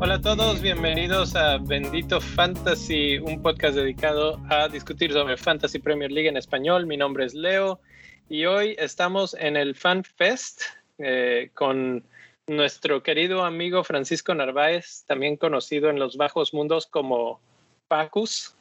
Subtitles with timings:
[0.00, 6.10] Hola a todos, bienvenidos a Bendito Fantasy, un podcast dedicado a discutir sobre Fantasy Premier
[6.10, 6.86] League en español.
[6.86, 7.80] Mi nombre es Leo
[8.28, 10.62] y hoy estamos en el Fan Fest
[10.98, 12.04] eh, con
[12.46, 17.40] nuestro querido amigo Francisco Narváez, también conocido en los bajos mundos como
[17.88, 18.57] Pacus.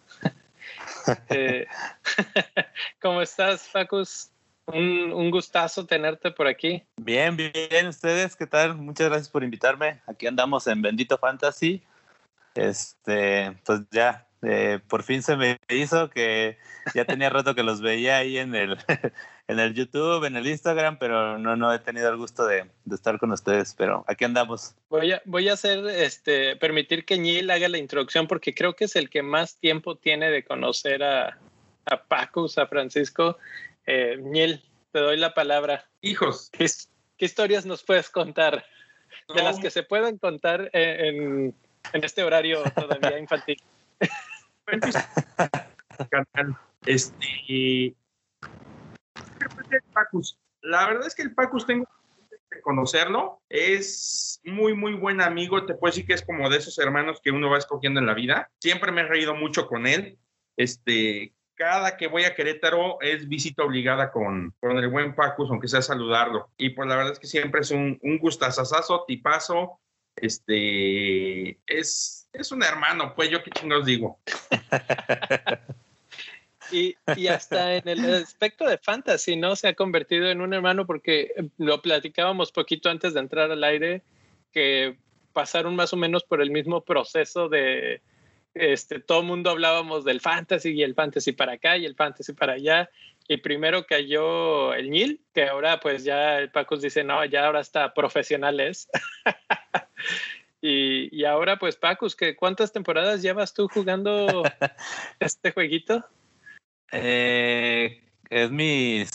[1.30, 1.66] Eh,
[3.02, 4.30] ¿Cómo estás, Pacus?
[4.66, 6.84] Un, un, gustazo tenerte por aquí.
[6.98, 8.76] Bien, bien, ustedes, ¿qué tal?
[8.76, 10.02] Muchas gracias por invitarme.
[10.06, 11.82] Aquí andamos en Bendito Fantasy.
[12.54, 16.58] Este, pues ya, eh, por fin se me hizo que
[16.94, 18.78] ya tenía rato que los veía ahí en el,
[19.48, 22.96] en el YouTube, en el Instagram, pero no, no he tenido el gusto de, de,
[22.96, 24.76] estar con ustedes, pero aquí andamos.
[24.90, 28.86] Voy a, voy a hacer, este, permitir que Neil haga la introducción porque creo que
[28.86, 31.40] es el que más tiempo tiene de conocer a,
[31.86, 33.38] a Pacus, a Francisco.
[33.86, 35.86] Eh, Neil, te doy la palabra.
[36.02, 36.50] Hijos.
[36.52, 36.68] ¿Qué,
[37.18, 38.66] qué historias nos puedes contar?
[39.30, 39.36] No.
[39.36, 41.56] De las que se pueden contar en,
[41.94, 43.62] en este horario todavía infantil.
[46.86, 47.96] este,
[49.94, 50.40] Pacus.
[50.62, 51.88] La verdad es que el Pacus tengo
[52.50, 53.42] que conocerlo.
[53.50, 55.66] Es muy, muy buen amigo.
[55.66, 58.14] Te puedo decir que es como de esos hermanos que uno va escogiendo en la
[58.14, 58.50] vida.
[58.60, 60.18] Siempre me he reído mucho con él.
[60.56, 65.68] Este, cada que voy a Querétaro es visita obligada con, con el buen Pacus, aunque
[65.68, 66.52] sea saludarlo.
[66.58, 69.80] Y pues la verdad es que siempre es un, un gustazazazo, tipazo.
[70.16, 74.20] Este, es, es un hermano, pues yo qué chingados digo.
[76.72, 79.56] Y, y, hasta en el aspecto de fantasy, ¿no?
[79.56, 84.04] Se ha convertido en un hermano porque lo platicábamos poquito antes de entrar al aire,
[84.52, 84.98] que
[85.34, 88.02] pasaron más o menos por el mismo proceso de,
[88.60, 92.34] este, todo el mundo hablábamos del fantasy y el fantasy para acá y el fantasy
[92.34, 92.90] para allá.
[93.28, 97.60] Y primero cayó el Nil, que ahora pues ya el Pacos dice, no, ya ahora
[97.60, 98.90] está profesionales.
[100.62, 104.44] y, y, ahora pues Pacus, ¿cuántas temporadas llevas tú jugando
[105.20, 106.06] este jueguito?
[106.92, 109.06] Eh, es mi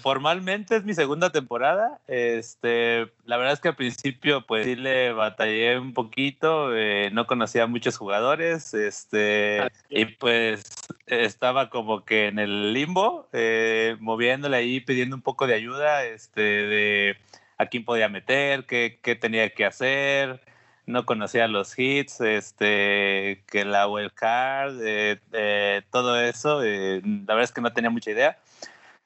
[0.00, 2.00] formalmente es mi segunda temporada.
[2.06, 7.26] Este, la verdad es que al principio pues sí le batallé un poquito, eh, no
[7.26, 10.64] conocía a muchos jugadores, este, ah, y pues
[11.06, 16.40] estaba como que en el limbo, eh, moviéndole ahí, pidiendo un poco de ayuda, este,
[16.40, 17.16] de
[17.58, 20.40] a quién podía meter, qué, qué tenía que hacer
[20.86, 27.44] no conocía los hits, este, que la wildcard, eh, eh, todo eso, eh, la verdad
[27.44, 28.38] es que no tenía mucha idea.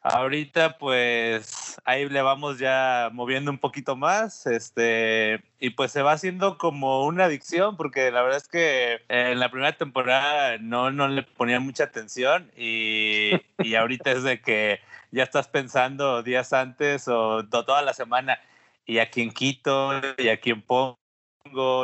[0.02, 6.12] Ahorita pues ahí le vamos ya moviendo un poquito más, este, y pues se va
[6.12, 11.08] haciendo como una adicción, porque la verdad es que en la primera temporada no, no
[11.08, 14.80] le ponía mucha atención y, y ahorita es de que
[15.10, 18.40] ya estás pensando días antes o toda la semana,
[18.86, 20.99] y a quién quito, y a quién pongo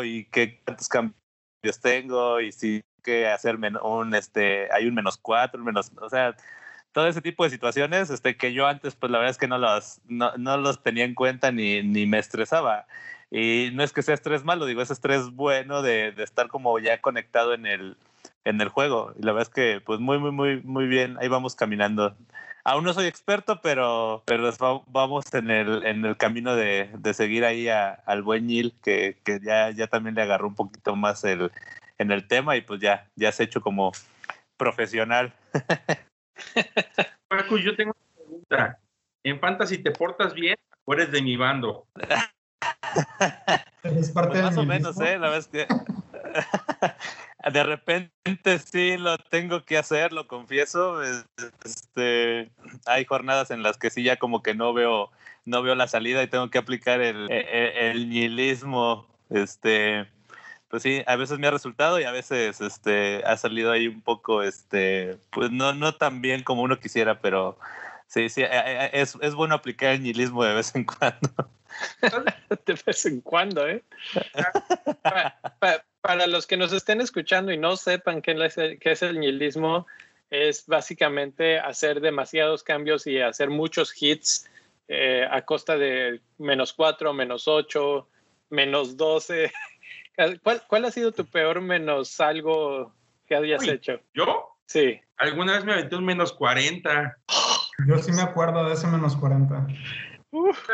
[0.04, 1.14] y qué cuántos cambios
[1.82, 6.36] tengo y si que hacer un este hay un menos cuatro, menos, o sea,
[6.92, 9.58] todo ese tipo de situaciones este que yo antes pues la verdad es que no
[9.58, 12.86] los no, no los tenía en cuenta ni, ni me estresaba.
[13.30, 16.78] Y no es que sea estrés malo, digo, es estrés bueno de, de estar como
[16.78, 17.96] ya conectado en el,
[18.44, 19.12] en el juego.
[19.18, 22.16] Y la verdad es que, pues muy, muy, muy, muy bien, ahí vamos caminando.
[22.68, 24.50] Aún no soy experto, pero, pero
[24.88, 29.18] vamos en el, en el camino de, de seguir ahí a, al buen Neil, que,
[29.22, 31.52] que, ya, ya también le agarró un poquito más el,
[31.98, 33.92] en el tema y pues ya, ya se ha hecho como
[34.56, 35.32] profesional.
[37.28, 38.80] Paco, yo tengo una pregunta.
[39.22, 40.56] ¿En Fantasy te portas bien
[40.86, 41.86] o eres de mi bando?
[43.82, 45.18] Es parte pues más o menos, ¿eh?
[45.18, 45.66] La verdad es que
[47.52, 51.02] de repente sí lo tengo que hacer, lo confieso.
[51.64, 52.50] Este,
[52.84, 55.10] hay jornadas en las que sí ya como que no veo,
[55.44, 59.06] no veo la salida y tengo que aplicar el, el, el nihilismo.
[59.30, 60.06] Este,
[60.68, 64.00] pues sí, a veces me ha resultado y a veces este, ha salido ahí un
[64.02, 67.58] poco, este, pues no, no tan bien como uno quisiera, pero
[68.06, 68.42] sí, sí,
[68.92, 71.50] es, es bueno aplicar el nihilismo de vez en cuando.
[72.66, 73.82] de vez en cuando, ¿eh?
[75.02, 79.02] para, para, para, los que nos estén escuchando y no sepan qué es, qué es
[79.02, 79.86] el nihilismo,
[80.30, 84.48] es básicamente hacer demasiados cambios y hacer muchos hits
[84.88, 88.08] eh, a costa de menos 4, menos 8,
[88.50, 89.52] menos 12.
[90.42, 92.92] ¿Cuál, ¿Cuál, ha sido tu peor menos algo
[93.26, 94.00] que hayas Uy, hecho?
[94.14, 94.56] ¿Yo?
[94.66, 95.00] Sí.
[95.16, 97.18] Alguna vez me aventé un menos 40.
[97.86, 99.66] Yo sí me acuerdo de ese menos 40.
[100.30, 100.68] Uf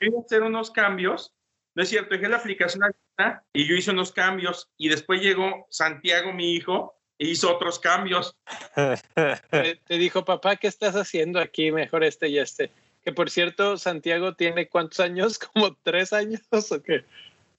[0.00, 1.34] iba a hacer unos cambios.
[1.74, 5.66] No es cierto, dejé la aplicación abierta y yo hice unos cambios y después llegó
[5.70, 8.36] Santiago, mi hijo, e hizo otros cambios.
[9.50, 11.70] Te, te dijo, papá, ¿qué estás haciendo aquí?
[11.70, 12.72] Mejor este y este.
[13.04, 15.38] Que por cierto, Santiago tiene cuántos años?
[15.52, 17.04] ¿Como tres años o qué?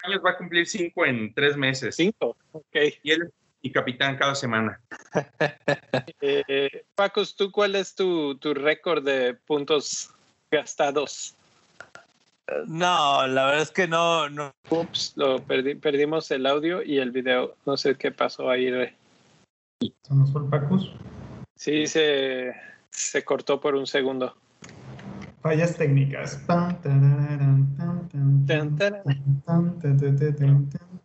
[0.04, 1.96] años va a cumplir cinco en tres meses.
[1.96, 2.76] Cinco, ok.
[3.04, 3.32] Y él
[3.63, 4.80] mi capitán cada semana.
[6.19, 10.10] Eh, Pacos, ¿tú cuál es tu, tu récord de puntos
[10.50, 11.36] gastados?
[12.68, 14.52] No, la verdad es que no, no.
[14.69, 17.56] Ups, lo perdi- perdimos el audio y el video.
[17.66, 18.69] No sé qué pasó ahí.
[18.69, 18.96] Re.
[20.02, 20.92] ¿Se nos fue el Pacus?
[21.56, 22.54] Sí, se,
[22.90, 24.36] se cortó por un segundo.
[25.42, 26.38] Fallas técnicas.
[26.46, 29.02] Pam, tararán, tan, tan,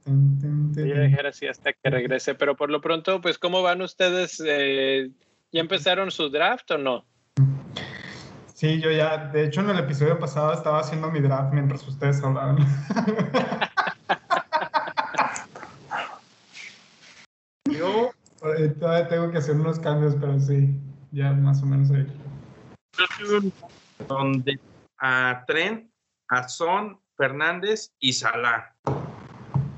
[0.06, 2.36] Tan, Voy a dejar así hasta que regrese.
[2.36, 4.40] Pero por lo pronto, pues, ¿cómo van ustedes?
[4.46, 5.10] Eh,
[5.50, 7.04] ¿Ya empezaron su draft o no?
[8.54, 12.22] Sí, yo ya, de hecho en el episodio pasado estaba haciendo mi draft mientras ustedes
[12.22, 12.56] hablaban.
[17.64, 18.10] Yo,
[18.58, 20.72] Eh, Todavía tengo que hacer unos cambios, pero sí,
[21.10, 22.06] ya más o menos ahí.
[24.06, 24.60] donde
[24.98, 25.90] a Trent,
[26.28, 28.72] a Son, Fernández y Salah.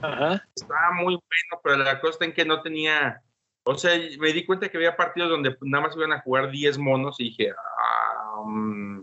[0.00, 0.45] Ajá.
[0.55, 3.23] Estaba muy bueno, pero la cosa en que no tenía.
[3.65, 6.79] O sea, me di cuenta que había partidos donde nada más iban a jugar 10
[6.79, 9.00] monos y dije, ah, mm,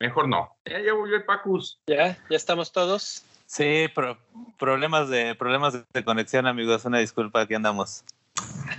[0.00, 0.56] mejor no.
[0.64, 1.80] Ya, ya volvió el Pacus.
[1.86, 2.18] ¿Ya?
[2.28, 3.24] ¿Ya estamos todos?
[3.46, 4.18] Sí, pro-
[4.58, 6.84] problemas de problemas de conexión, amigos.
[6.84, 8.04] Una disculpa, aquí andamos.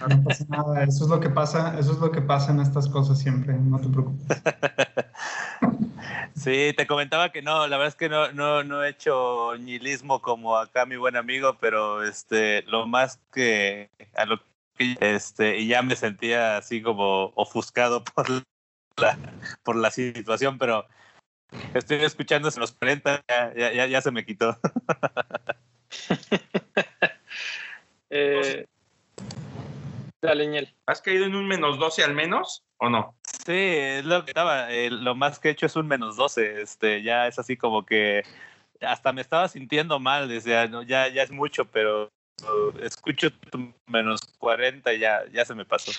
[0.07, 2.87] No pasa nada, eso es lo que pasa, eso es lo que pasa en estas
[2.87, 4.27] cosas siempre, no te preocupes.
[6.39, 10.21] Sí, te comentaba que no, la verdad es que no, no, no he hecho nihilismo
[10.21, 14.39] como acá mi buen amigo, pero este, lo más que a lo
[14.77, 19.17] que este, y ya me sentía así como ofuscado por la,
[19.63, 20.87] por la situación, pero
[21.73, 24.57] estoy escuchando en los 40, ya, ya, ya, ya se me quitó.
[28.11, 28.65] Eh,
[30.19, 30.75] dale, Ñel.
[30.87, 33.18] ¿Has caído en un menos 12 al menos o no?
[33.45, 34.71] Sí, es lo que estaba.
[34.71, 36.61] eh, lo más que he hecho es un menos 12.
[36.61, 38.23] Este, ya es así como que
[38.81, 40.27] hasta me estaba sintiendo mal.
[40.27, 42.11] Decía, no, ya, ya es mucho, pero
[42.81, 45.91] escucho tu menos 40 y ya, ya se me pasó.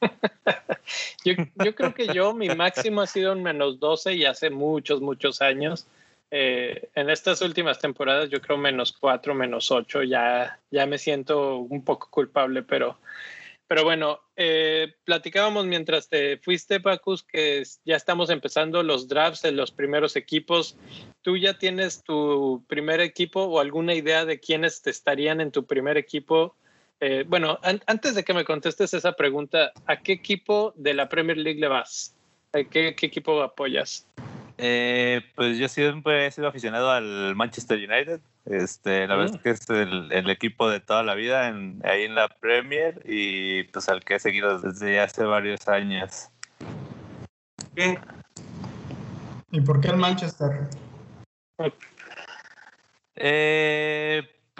[1.24, 5.00] Yo, yo creo que yo, mi máximo ha sido un menos 12 y hace muchos,
[5.00, 5.86] muchos años.
[6.30, 11.58] Eh, en estas últimas temporadas, yo creo menos 4, menos 8, ya, ya me siento
[11.58, 12.98] un poco culpable, pero,
[13.70, 19.52] pero bueno, eh, platicábamos mientras te fuiste, Pacus, que ya estamos empezando los drafts de
[19.52, 20.76] los primeros equipos.
[21.22, 25.66] ¿Tú ya tienes tu primer equipo o alguna idea de quiénes te estarían en tu
[25.66, 26.56] primer equipo?
[26.98, 31.08] Eh, bueno, an- antes de que me contestes esa pregunta, ¿a qué equipo de la
[31.08, 32.16] Premier League le vas?
[32.52, 34.04] ¿A qué equipo apoyas?
[34.62, 38.20] Eh, pues yo siempre he sido aficionado al Manchester United.
[38.44, 42.02] Este, la verdad es que es el, el equipo de toda la vida en- ahí
[42.04, 46.28] en la Premier y pues al que he seguido desde hace varios años.
[47.74, 47.98] ¿Qué?
[49.50, 50.68] ¿Y por qué el Manchester?
[53.16, 53.89] Eh,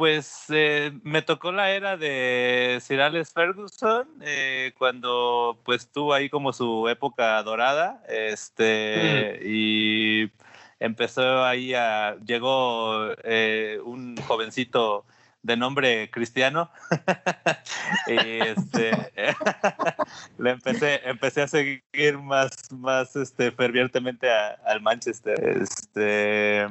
[0.01, 6.31] pues eh, me tocó la era de Sir Alex Ferguson eh, cuando pues tuvo ahí
[6.31, 10.33] como su época dorada este y
[10.79, 15.05] empezó ahí a llegó eh, un jovencito
[15.43, 16.71] de nombre Cristiano
[18.07, 18.93] y este
[20.39, 26.69] le empecé empecé a seguir más más este fervientemente a- al Manchester este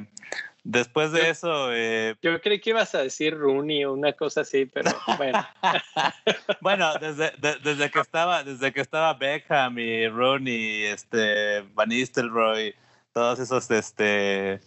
[0.64, 4.66] después de eso eh, Yo creí que ibas a decir Rooney o una cosa así,
[4.66, 5.44] pero bueno.
[6.60, 12.74] bueno, desde, de- desde que estaba, desde que estaba Beckham y Rooney, este, Van Nistelrooy,
[13.12, 14.60] todos esos, este,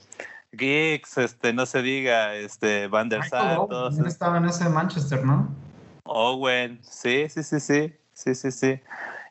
[0.52, 5.24] geeks, este, no se diga, este, Van der Sar, Owen todos, estaba en ese Manchester,
[5.24, 5.56] ¿no?
[6.06, 8.80] Owen, sí, sí, sí, sí, sí, sí, sí.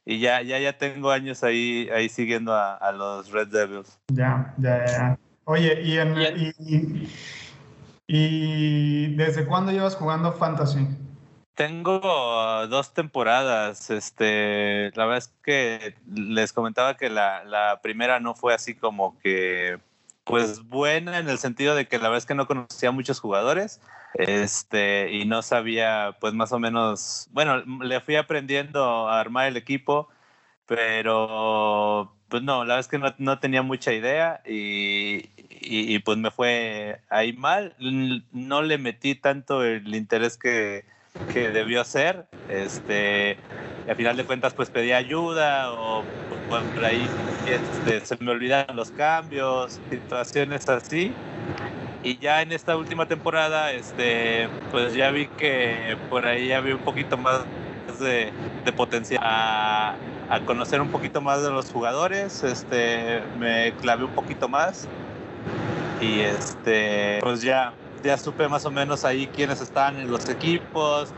[0.04, 3.98] Y ya, ya, ya tengo años ahí, ahí siguiendo a, a los Red Devils.
[4.08, 5.18] Ya, ya, ya.
[5.44, 7.08] Oye, ¿y, en-
[8.06, 10.86] Y desde cuándo llevas jugando Fantasy?
[11.54, 13.90] Tengo uh, dos temporadas.
[13.90, 19.18] Este, la verdad es que les comentaba que la, la primera no fue así como
[19.18, 19.78] que,
[20.24, 23.20] pues buena en el sentido de que la verdad es que no conocía a muchos
[23.20, 23.80] jugadores,
[24.14, 29.56] este, y no sabía, pues más o menos, bueno, le fui aprendiendo a armar el
[29.56, 30.08] equipo,
[30.74, 35.28] pero pues no, la verdad es que no, tenía mucha idea y,
[35.60, 37.74] y, pues me fue ahí mal.
[38.32, 40.86] No le metí tanto el interés que,
[41.30, 42.24] que debió ser.
[42.48, 43.36] Este,
[43.86, 46.04] y al final de cuentas, pues pedí ayuda o
[46.48, 47.06] pues, por ahí
[47.46, 51.12] este, se me olvidaron los cambios, situaciones así.
[52.02, 56.80] Y ya en esta última temporada, este, pues ya vi que por ahí había un
[56.80, 57.44] poquito más
[58.00, 58.32] de,
[58.64, 59.20] de potencial
[60.32, 64.88] a, conocer un poquito más de los jugadores, este, me clavé un poquito más
[66.00, 67.72] y este, pues ya,
[68.02, 71.12] ya supe más o menos ahí quiénes estaban en los equipos,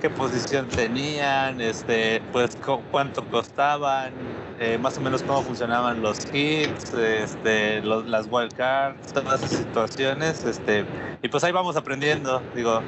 [0.00, 2.56] qué posición tenían, este, pues
[2.90, 4.12] cuánto costaban,
[4.58, 10.44] eh, más o menos cómo funcionaban los hits, este, los, las wildcards, todas esas situaciones,
[10.44, 10.84] este,
[11.22, 12.82] y pues ahí vamos aprendiendo, digo,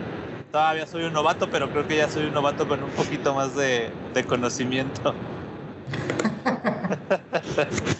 [0.53, 3.55] todavía soy un novato, pero creo que ya soy un novato con un poquito más
[3.57, 5.15] de, de conocimiento.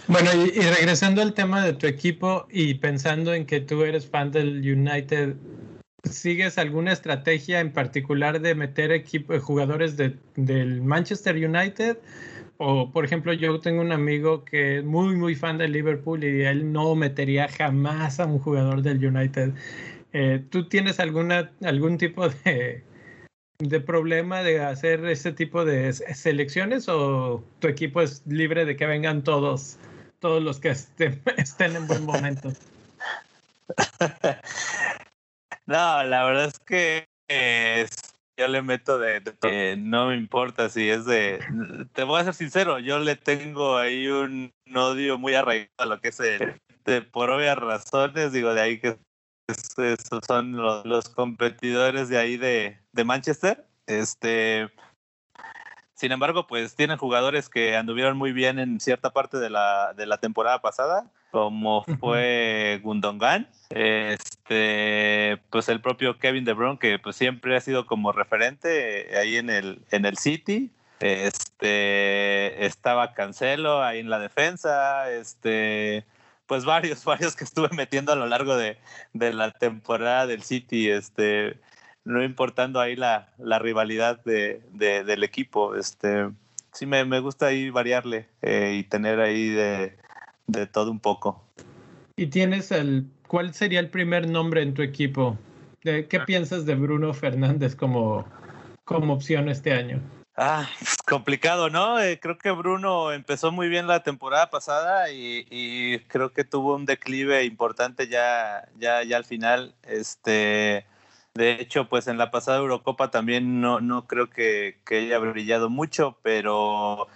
[0.07, 4.31] Bueno, y, regresando al tema de tu equipo y pensando en que tú eres fan
[4.31, 5.35] del United,
[6.03, 11.97] ¿sigues alguna estrategia en particular de meter equipo, jugadores de, del Manchester United?
[12.57, 16.43] O, por ejemplo, yo tengo un amigo que es muy, muy fan del Liverpool y
[16.43, 19.53] él no metería jamás a un jugador del United.
[20.13, 22.83] Eh, ¿Tú tienes alguna, algún tipo de,
[23.59, 28.85] de problema de hacer ese tipo de selecciones o tu equipo es libre de que
[28.85, 29.77] vengan todos,
[30.19, 32.51] todos los que estén, estén en buen momento?
[35.65, 37.07] No, la verdad es que
[38.37, 41.39] yo le meto de, no me importa si es de,
[41.93, 46.01] te voy a ser sincero, yo le tengo ahí un odio muy arraigado a lo
[46.01, 48.97] que es el, de, por obvias razones, digo, de ahí que
[49.47, 53.65] esos son los, los, competidores de ahí de, de Manchester.
[53.87, 54.69] Este,
[55.95, 60.05] sin embargo, pues tienen jugadores que anduvieron muy bien en cierta parte de la, de
[60.05, 67.15] la temporada pasada, como fue Gundogan, este, pues el propio Kevin De Bruyne, que pues
[67.15, 70.71] siempre ha sido como referente ahí en el, en el City.
[70.99, 76.05] Este, estaba Cancelo ahí en la defensa, este,
[76.47, 78.77] pues varios, varios que estuve metiendo a lo largo de,
[79.13, 81.57] de la temporada del City, este,
[82.05, 85.75] no importando ahí la, la rivalidad de, de, del equipo.
[85.75, 86.29] Este,
[86.71, 89.97] sí, me, me gusta ahí variarle eh, y tener ahí de,
[90.47, 91.43] de, todo un poco.
[92.15, 95.37] ¿Y tienes el, cuál sería el primer nombre en tu equipo?
[95.83, 96.25] ¿De, ¿Qué ah.
[96.25, 98.25] piensas de Bruno Fernández como,
[98.85, 100.01] como opción este año?
[100.35, 101.99] Ah, pues complicado, ¿no?
[102.01, 106.85] Eh, creo que Bruno empezó muy bien la temporada pasada y, creo que tuvo un
[106.85, 109.75] declive importante ya, ya, ya al final.
[109.83, 110.87] Este,
[111.35, 115.69] de hecho, pues en la pasada Eurocopa también no, no creo que, que haya brillado
[115.69, 117.07] mucho, pero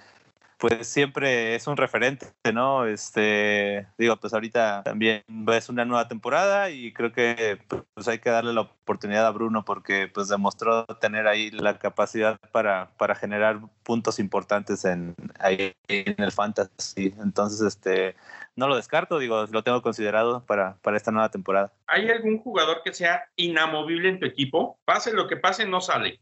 [0.57, 2.85] pues siempre es un referente, ¿no?
[2.85, 5.23] Este, digo, pues ahorita también
[5.53, 7.59] es una nueva temporada y creo que
[7.93, 12.39] pues hay que darle la oportunidad a Bruno porque pues demostró tener ahí la capacidad
[12.51, 17.13] para, para generar puntos importantes en, ahí en el fantasy.
[17.19, 18.15] Entonces, este,
[18.55, 21.71] no lo descarto, digo, lo tengo considerado para, para esta nueva temporada.
[21.85, 24.79] ¿Hay algún jugador que sea inamovible en tu equipo?
[24.85, 26.19] Pase lo que pase, no sale.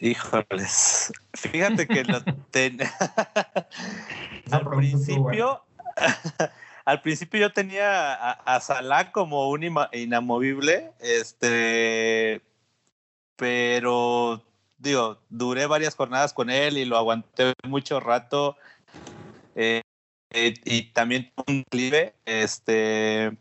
[0.00, 2.78] Híjoles, fíjate que lo ten...
[4.50, 5.64] al principio,
[6.84, 12.40] al principio yo tenía a, a Salah como un inamovible, este,
[13.36, 14.42] pero
[14.78, 18.56] digo, duré varias jornadas con él y lo aguanté mucho rato.
[19.54, 19.82] Eh,
[20.30, 23.36] eh, y también un clive, este,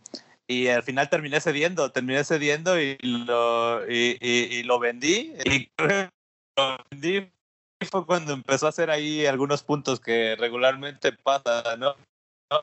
[0.48, 5.34] y al final terminé cediendo, terminé cediendo y lo, y, y, y lo vendí.
[5.46, 6.10] Y lo
[6.90, 7.32] vendí
[7.90, 11.96] fue cuando empezó a hacer ahí algunos puntos que regularmente pasa, ¿no?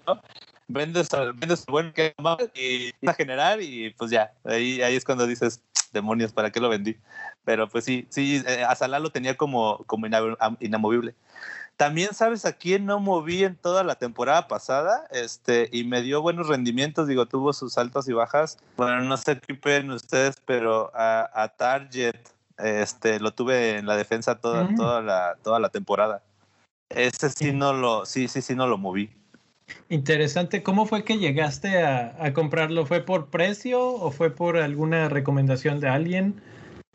[0.07, 0.21] ¿No?
[0.67, 5.27] Vendes, vendes bueno que mal y a generar y pues ya, ahí, ahí es cuando
[5.27, 5.61] dices,
[5.93, 6.97] demonios, ¿para qué lo vendí?
[7.45, 10.07] Pero pues sí, sí, eh, a Salah lo tenía como, como
[10.61, 11.15] inamovible.
[11.77, 16.23] También sabes a quién no moví en toda la temporada pasada, este, y me dio
[16.23, 18.59] buenos rendimientos, digo, tuvo sus altas y bajas.
[18.77, 22.15] Bueno, no sé qué ustedes, pero a, Target,
[22.59, 24.77] este, lo tuve en la defensa toda, mm.
[24.77, 26.23] toda la, toda la temporada.
[26.89, 29.11] Ese sí no lo, sí, sí, sí no lo moví.
[29.89, 30.63] Interesante.
[30.63, 32.87] ¿Cómo fue que llegaste a, a comprarlo?
[32.87, 36.43] ¿Fue por precio o fue por alguna recomendación de alguien?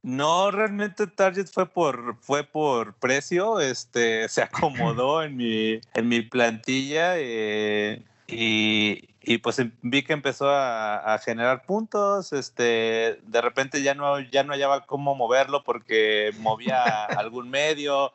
[0.02, 6.22] No, realmente Target fue por, fue por precio, este, se acomodó en mi, en mi
[6.22, 13.42] plantilla eh, y, y, pues em, vi que empezó a, a, generar puntos, este, de
[13.42, 18.14] repente ya no, ya no hallaba cómo moverlo porque movía algún medio,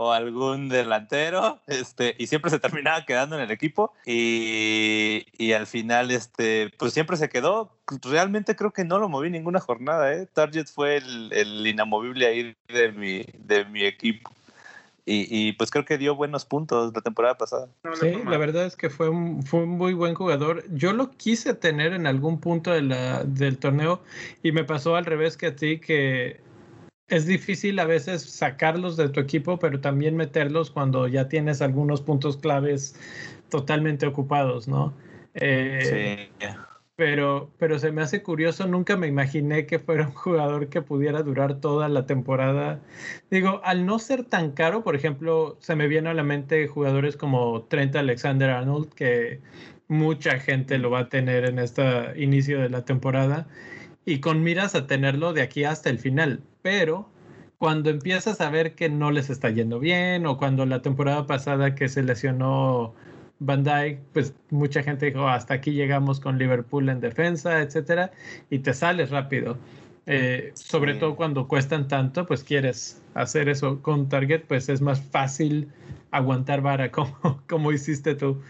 [0.00, 5.66] o algún delantero, este, y siempre se terminaba quedando en el equipo y, y, al
[5.66, 7.72] final, este, pues siempre se quedó.
[8.02, 10.26] Realmente creo que no lo moví ninguna jornada, ¿eh?
[10.32, 14.30] Target fue el, el inamovible ahí de mi, de mi equipo.
[15.10, 17.68] Y, y, pues creo que dio buenos puntos la temporada pasada.
[17.98, 20.64] Sí, la verdad es que fue un, fue un muy buen jugador.
[20.70, 24.02] Yo lo quise tener en algún punto de la, del torneo
[24.42, 26.40] y me pasó al revés que a ti, que
[27.08, 32.02] es difícil a veces sacarlos de tu equipo, pero también meterlos cuando ya tienes algunos
[32.02, 32.94] puntos claves
[33.48, 34.92] totalmente ocupados, ¿no?
[35.32, 36.46] Eh, sí.
[36.98, 41.22] Pero, pero se me hace curioso, nunca me imaginé que fuera un jugador que pudiera
[41.22, 42.80] durar toda la temporada.
[43.30, 47.16] Digo, al no ser tan caro, por ejemplo, se me viene a la mente jugadores
[47.16, 49.40] como Trent Alexander Arnold, que
[49.86, 53.46] mucha gente lo va a tener en este inicio de la temporada
[54.04, 56.42] y con miras a tenerlo de aquí hasta el final.
[56.62, 57.08] Pero
[57.58, 61.76] cuando empiezas a ver que no les está yendo bien o cuando la temporada pasada
[61.76, 62.94] que se lesionó
[63.40, 68.10] Van Dyke, pues mucha gente dijo, hasta aquí llegamos con Liverpool en defensa, etcétera,
[68.50, 69.58] y te sales rápido.
[70.06, 75.02] Eh, sobre todo cuando cuestan tanto, pues quieres hacer eso con Target, pues es más
[75.02, 75.70] fácil
[76.10, 78.40] aguantar vara como, como hiciste tú.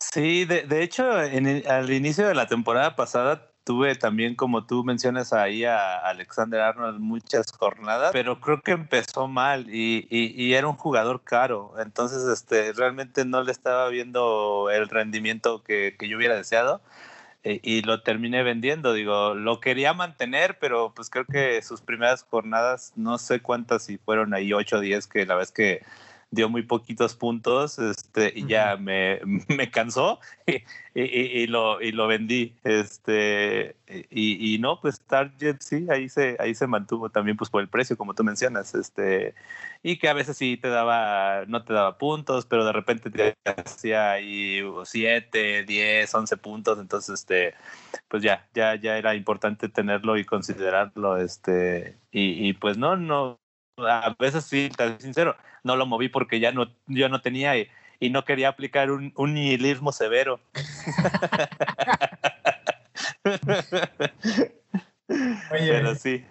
[0.00, 4.82] Sí, de, de hecho, en al inicio de la temporada pasada tuve también, como tú
[4.82, 10.66] mencionas ahí a Alexander Arnold, muchas jornadas, pero creo que empezó mal y, y, era
[10.66, 11.74] un jugador caro.
[11.78, 16.80] Entonces, este, realmente no le estaba viendo el rendimiento que, que yo hubiera deseado.
[17.44, 22.22] Eh, y lo terminé vendiendo, digo, lo quería mantener, pero pues creo que sus primeras
[22.22, 25.82] jornadas, no sé cuántas, si fueron ahí 8 o 10, que la vez que
[26.30, 30.62] dio muy poquitos puntos este, y ya me, me cansó y,
[30.94, 32.54] y, lo, y lo vendí.
[32.64, 33.76] Este,
[34.10, 37.68] y, y, no, pues Target sí, ahí se, ahí se mantuvo también pues por el
[37.68, 38.74] precio, como tú mencionas.
[38.74, 39.34] Este,
[39.82, 43.34] y que a veces sí te daba, no te daba puntos, pero de repente te
[43.44, 46.78] hacía ahí 7, 10, 11 puntos.
[46.78, 47.54] Entonces, este,
[48.08, 51.16] pues ya, ya, ya era importante tenerlo y considerarlo.
[51.16, 53.40] Este, y, y pues no, no,
[53.78, 57.68] a veces sí, tan sincero, no lo moví porque ya no, yo no tenía y,
[58.10, 60.40] no quería aplicar un, un nihilismo severo.
[65.50, 66.24] Oye, Pero sí.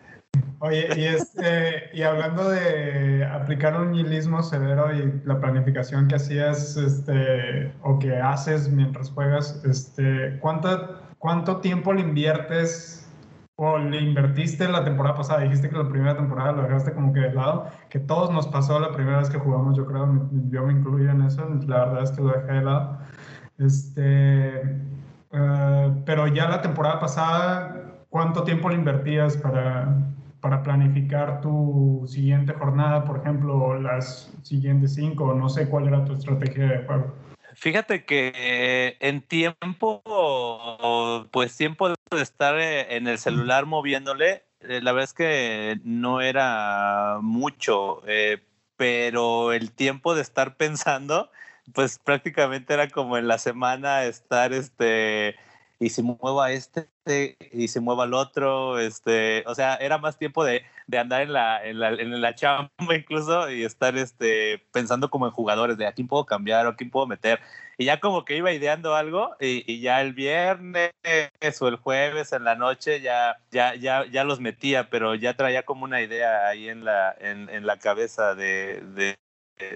[0.59, 6.77] Oye, y, este, y hablando de aplicar un nihilismo severo y la planificación que hacías
[6.77, 13.06] este, o que haces mientras juegas, este, ¿cuánto, ¿cuánto tiempo le inviertes
[13.59, 17.21] o le invertiste la temporada pasada, dijiste que la primera temporada lo dejaste como que
[17.21, 20.73] de lado, que todos nos pasó la primera vez que jugamos, yo creo, yo me
[20.73, 22.99] incluyo en eso, la verdad es que lo dejé de lado.
[23.57, 24.61] Este,
[25.31, 30.05] eh, pero ya la temporada pasada, ¿cuánto tiempo le invertías para,
[30.39, 36.13] para planificar tu siguiente jornada, por ejemplo, las siguientes cinco, no sé cuál era tu
[36.13, 37.13] estrategia de juego?
[37.59, 40.03] Fíjate que en tiempo,
[41.31, 46.21] pues tiempo de estar eh, en el celular moviéndole, eh, la verdad es que no
[46.21, 48.43] era mucho, eh,
[48.75, 51.31] pero el tiempo de estar pensando,
[51.73, 55.35] pues prácticamente era como en la semana estar este
[55.79, 56.89] y si muevo a este
[57.51, 61.33] y si muevo al otro, este, o sea, era más tiempo de, de andar en
[61.33, 65.85] la, en la, en la chamba incluso y estar este, pensando como en jugadores, de
[65.85, 67.39] a quién puedo cambiar o a quién puedo meter.
[67.77, 70.91] Y ya como que iba ideando algo y, ya el viernes
[71.61, 75.63] o el jueves en la noche ya, ya, ya, ya los metía, pero ya traía
[75.63, 79.17] como una idea ahí en la, en, en la cabeza de, de,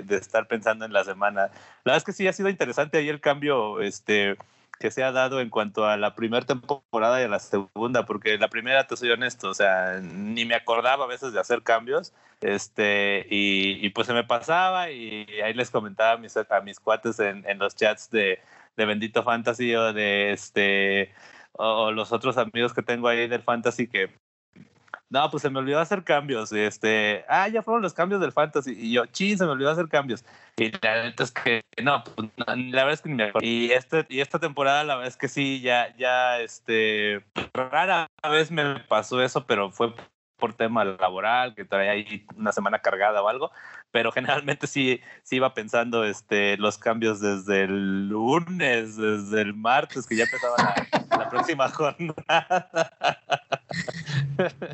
[0.04, 1.52] de estar pensando en la semana.
[1.84, 4.38] La verdad es que sí ha sido interesante ahí el cambio, este,
[4.82, 8.38] que se ha dado en cuanto a la primera temporada y a la segunda, porque
[8.38, 12.14] la primera, te soy honesto, o sea, ni me acordaba a veces de hacer cambios,
[12.42, 16.80] este, y, y pues se me pasaba y ahí les comentaba a mis, a mis
[16.80, 18.40] cuates en, en los chats de,
[18.76, 21.14] de Bendito Fantasy o de este,
[21.54, 24.10] o los otros amigos que tengo ahí del Fantasy que
[25.12, 26.54] no, pues se me olvidó hacer cambios.
[26.54, 28.72] Este, ah, ya fueron los cambios del fantasy.
[28.72, 30.24] Y yo, chin, se me olvidó hacer cambios.
[30.56, 33.46] Y la verdad es que no, pues, la verdad es que ni me acuerdo.
[33.46, 38.52] Y, este, y esta temporada, la verdad es que sí, ya, ya, este, rara vez
[38.52, 39.94] me pasó eso, pero fue
[40.38, 43.52] por tema laboral, que traía ahí una semana cargada o algo,
[43.92, 50.08] pero generalmente sí, sí iba pensando este, los cambios desde el lunes, desde el martes,
[50.08, 52.70] que ya empezaba la, la próxima jornada.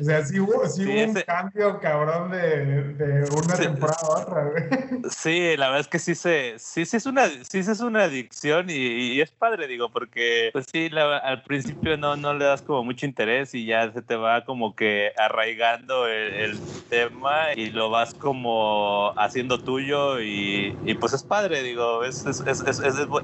[0.00, 4.08] O sea, sí hubo, sí, hubo un cambio cabrón de, de una sí, temporada a
[4.08, 4.64] otra, güey.
[5.10, 8.68] Sí, la verdad es que sí se, sí, sí es una, sí es una adicción
[8.70, 8.74] y,
[9.14, 12.84] y es padre, digo, porque pues sí, la, al principio no, no le das como
[12.84, 16.58] mucho interés y ya se te va como que arraigando el, el
[16.88, 22.40] tema y lo vas como haciendo tuyo y, y pues es padre, digo, es, es,
[22.46, 22.62] es,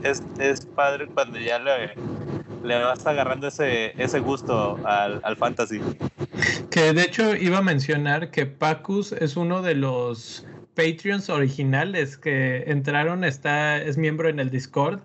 [0.03, 1.95] es, es padre cuando ya le,
[2.65, 5.81] le vas agarrando ese, ese gusto al, al fantasy.
[6.71, 12.65] Que de hecho iba a mencionar que Pacus es uno de los Patreons originales que
[12.67, 15.01] entraron, está, es miembro en el Discord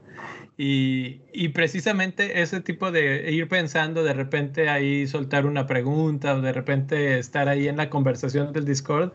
[0.58, 6.42] Y, y, precisamente ese tipo de ir pensando, de repente ahí soltar una pregunta o
[6.42, 9.14] de repente estar ahí en la conversación del Discord,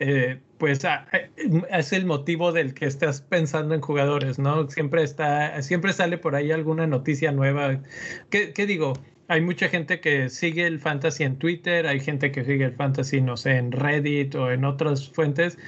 [0.00, 1.28] eh, pues ah, eh,
[1.70, 4.70] es el motivo del que estás pensando en jugadores, ¿no?
[4.70, 7.80] Siempre está, siempre sale por ahí alguna noticia nueva.
[8.30, 8.92] ¿Qué, qué digo?
[9.26, 13.20] hay mucha gente que sigue el fantasy en Twitter, hay gente que sigue el fantasy,
[13.20, 15.58] no sé, en Reddit o en otras fuentes,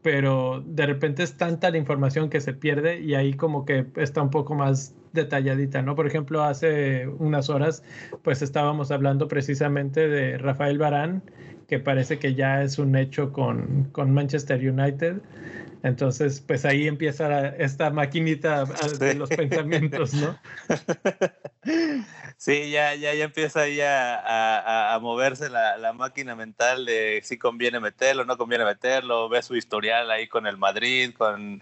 [0.00, 4.22] pero de repente es tanta la información que se pierde y ahí como que está
[4.22, 5.94] un poco más detalladita, ¿no?
[5.94, 7.82] Por ejemplo, hace unas horas,
[8.22, 11.22] pues estábamos hablando precisamente de Rafael Barán,
[11.68, 15.20] que parece que ya es un hecho con, con Manchester United.
[15.82, 18.64] Entonces, pues ahí empieza esta maquinita
[18.98, 20.38] de los pensamientos, ¿no?
[22.36, 27.36] Sí, ya, ya, ya empieza ahí a, a, moverse la, la, máquina mental de si
[27.36, 31.60] conviene meterlo, no conviene meterlo, ve su historial ahí con el Madrid, con,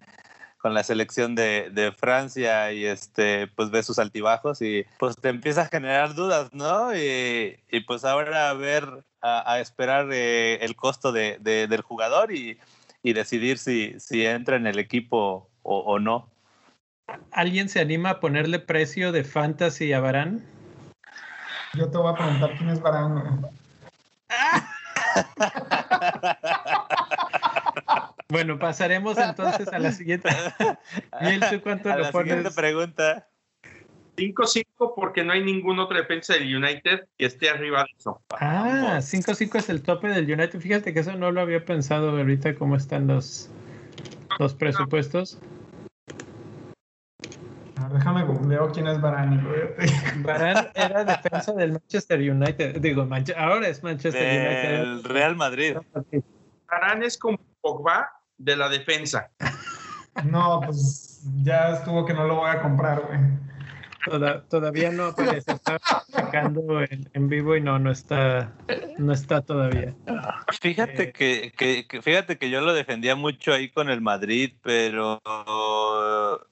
[0.59, 5.29] con la selección de, de, Francia y este, pues ve sus altibajos y pues te
[5.29, 6.95] empieza a generar dudas, ¿no?
[6.97, 11.83] Y, y pues ahora a ver, a, a esperar eh, el costo de, de, del
[11.83, 12.59] jugador y,
[13.03, 16.29] y decidir si, si entra en el equipo o, o no.
[17.31, 20.45] ¿Alguien se anima a ponerle precio de fantasy a Barán?
[21.75, 23.49] Yo te voy a preguntar quién es Barán,
[28.29, 30.29] bueno, pasaremos entonces a la siguiente.
[31.51, 33.29] ¿tú cuánto a la siguiente pregunta.
[34.17, 38.23] 5-5 porque no hay ningún otro defensa del United que esté arriba de eso.
[38.31, 40.59] Ah, 5-5 es el tope del United.
[40.59, 43.51] Fíjate que eso no lo había pensado ahorita cómo están los,
[44.39, 45.39] los presupuestos
[47.93, 49.43] déjame googleo quién es Varane.
[50.19, 52.81] Varane era defensa del Manchester United.
[52.81, 54.81] Digo, ahora es Manchester United.
[54.81, 55.77] El Real Madrid.
[56.69, 59.31] Varane es como Pogba de la defensa.
[60.25, 63.19] No, pues ya estuvo que no lo voy a comprar, güey
[64.49, 68.53] todavía no aparece, está sacando en, vivo y no, no está,
[68.99, 69.95] no está todavía.
[70.61, 75.21] Fíjate eh, que, que, fíjate que yo lo defendía mucho ahí con el Madrid, pero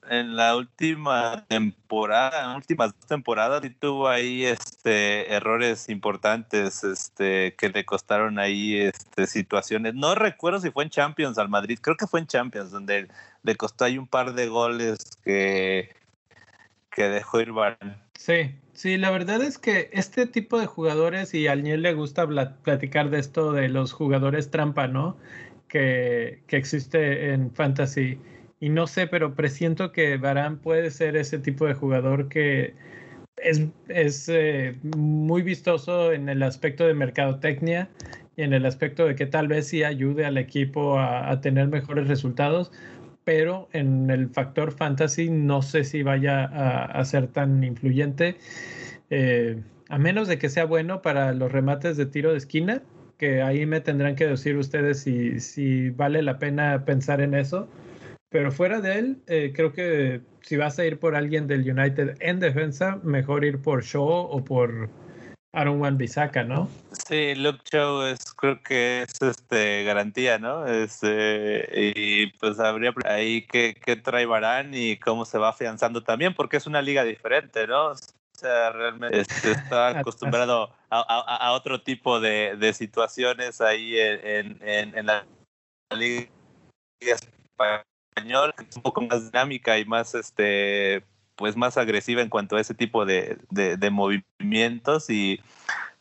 [0.09, 7.69] en la última temporada, en últimas temporadas sí tuvo ahí este errores importantes, este, que
[7.69, 9.93] le costaron ahí este situaciones.
[9.93, 13.07] No recuerdo si fue en Champions al Madrid, creo que fue en Champions, donde
[13.43, 16.04] le costó ahí un par de goles que
[16.95, 17.49] que dejó ir
[18.17, 22.25] Sí, sí, la verdad es que este tipo de jugadores, y a Niel le gusta
[22.63, 25.17] platicar de esto de los jugadores trampa, ¿no?
[25.67, 28.17] Que, que existe en Fantasy.
[28.61, 32.73] Y no sé, pero presiento que Barán puede ser ese tipo de jugador que
[33.37, 37.89] es, es eh, muy vistoso en el aspecto de mercadotecnia
[38.37, 42.07] y en el aspecto de que tal vez sí ayude al equipo a tener mejores
[42.07, 42.71] resultados,
[43.25, 48.37] pero en el factor fantasy no sé si vaya a, ser tan influyente,
[49.09, 52.83] eh, a menos de que sea bueno para los remates de tiro de esquina,
[53.17, 57.67] que ahí me tendrán que decir ustedes si, si vale la pena pensar en eso.
[58.29, 62.17] Pero fuera de él, eh, creo que si vas a ir por alguien del United
[62.19, 64.89] en defensa, mejor ir por Shaw o por
[65.55, 65.97] Aaron Wan
[66.47, 66.69] ¿no?
[67.07, 70.67] Sí, Luke Show es, creo que es este garantía, ¿no?
[70.67, 76.33] Este, y pues habría ahí que, que trae Barán y cómo se va afianzando también,
[76.33, 77.91] porque es una liga diferente, ¿no?
[77.91, 77.95] O
[78.33, 84.97] sea, realmente este, está acostumbrado a, a, otro tipo de, de situaciones ahí en, en,
[84.97, 85.25] en, la
[85.95, 86.27] liga
[86.99, 91.01] española, que es un poco más dinámica y más este
[91.35, 95.41] pues más agresiva en cuanto a ese tipo de, de, movimientos y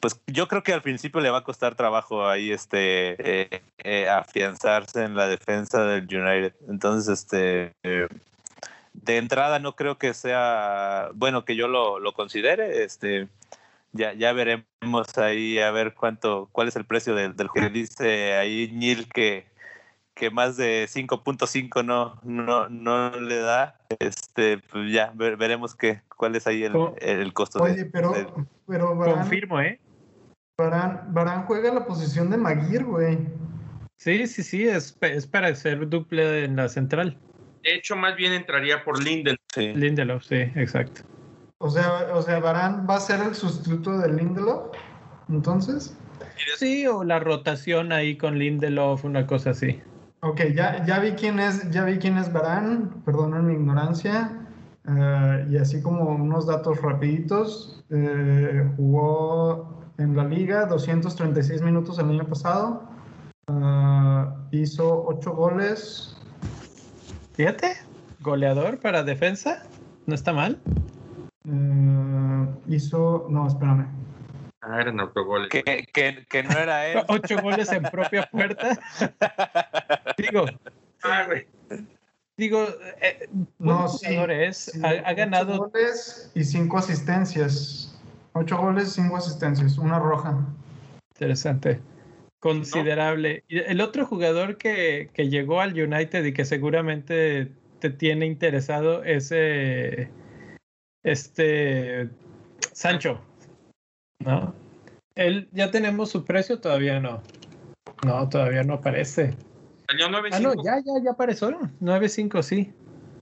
[0.01, 4.09] pues yo creo que al principio le va a costar trabajo ahí este eh, eh,
[4.09, 6.55] afianzarse en la defensa del United.
[6.69, 7.73] Entonces este
[8.93, 13.29] de entrada no creo que sea bueno que yo lo, lo considere este
[13.93, 18.35] ya, ya veremos ahí a ver cuánto cuál es el precio del, del que dice
[18.35, 19.47] ahí Neil que
[20.15, 26.37] que más de 5.5 no, no, no le da, este, pues ya veremos qué, cuál
[26.37, 27.61] es ahí el, el costo.
[27.63, 28.15] Oye, pero,
[28.67, 29.81] pero confirmo, ¿eh?
[30.57, 33.19] Barán, Barán juega la posición de Maguire, güey.
[33.97, 37.19] Sí, sí, sí, es, es para ser duple en la central.
[37.63, 39.41] De hecho, más bien entraría por Lindelof.
[39.53, 39.73] Sí.
[39.75, 41.03] Lindelof, sí, exacto.
[41.59, 44.77] O sea, o sea, Barán va a ser el sustituto de Lindelof,
[45.29, 45.97] entonces.
[46.57, 49.81] Sí, o la rotación ahí con Lindelof, una cosa así.
[50.25, 54.41] Ok, ya, ya vi quién es, ya vi quién es Barán, perdonen mi ignorancia.
[54.89, 62.09] Eh, y así como unos datos rapiditos, eh, jugó en la liga 236 minutos el
[62.09, 62.89] año pasado,
[63.49, 66.17] eh, hizo 8 goles.
[67.35, 67.77] Fíjate,
[68.21, 69.63] goleador para defensa.
[70.07, 70.59] ¿No está mal?
[72.67, 73.89] Hizo, no, espérame.
[74.63, 75.51] Ah, eran autogoles.
[75.51, 77.03] Que, que, que no era él.
[77.09, 78.79] Ocho goles en propia puerta.
[80.19, 80.47] Digo,
[81.03, 81.29] Ah,
[82.37, 82.67] digo,
[83.01, 88.01] eh, No, buen sí, jugador es, Sí, ha, ha ocho ganado goles y cinco asistencias.
[88.33, 90.45] Ocho goles, cinco asistencias, una roja.
[91.15, 91.81] Interesante.
[92.41, 93.45] Considerable.
[93.49, 99.05] Y el otro jugador que, que llegó al United y que seguramente te tiene interesado
[99.05, 100.11] es eh,
[101.03, 102.11] este
[102.73, 103.21] Sancho.
[104.21, 104.55] ¿No?
[105.15, 107.23] Él ya tenemos su precio, todavía no.
[108.05, 109.35] No, todavía no aparece.
[109.87, 111.51] Salió 9 Ah, no, ya, ya, ya apareció.
[111.51, 112.73] 9.5, sí.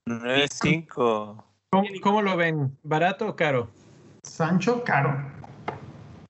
[0.08, 1.44] 9-5.
[1.70, 2.76] ¿Cómo, cómo lo ven?
[2.82, 3.70] ¿Barato o caro?
[4.22, 5.16] Sancho, caro.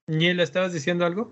[0.07, 1.31] ¿Ni le estabas diciendo algo?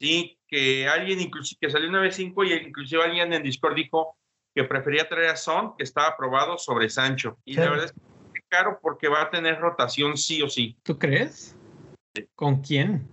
[0.00, 4.16] Sí, que alguien inclusive que salió 9.5 y inclusive alguien en Discord dijo
[4.54, 7.38] que prefería traer a Son, que estaba aprobado sobre Sancho.
[7.44, 7.60] Y Sí.
[7.60, 8.00] la verdad es que
[8.38, 10.76] es caro porque va a tener rotación sí o sí.
[10.82, 11.54] ¿Tú crees?
[12.34, 13.06] ¿Con quién?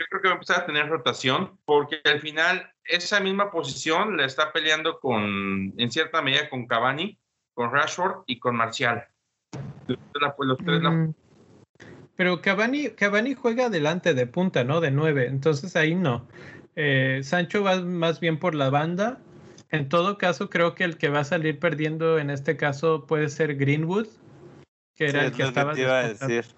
[0.00, 4.16] Yo creo que va a empezar a tener rotación porque al final esa misma posición
[4.16, 7.18] la está peleando con, en cierta medida, con Cavani,
[7.52, 9.06] con Rashford y con Marcial.
[9.86, 11.14] Los, la- los tres la- Mm.
[12.16, 14.80] Pero Cavani, Cavani juega adelante de punta, ¿no?
[14.80, 15.26] De nueve.
[15.26, 16.26] Entonces ahí no.
[16.76, 19.18] Eh, Sancho va más bien por la banda.
[19.70, 23.28] En todo caso, creo que el que va a salir perdiendo en este caso puede
[23.28, 24.06] ser Greenwood,
[24.96, 25.72] que era Sí, el es que lo estaba.
[25.74, 26.34] te iba a descontando.
[26.34, 26.54] decir.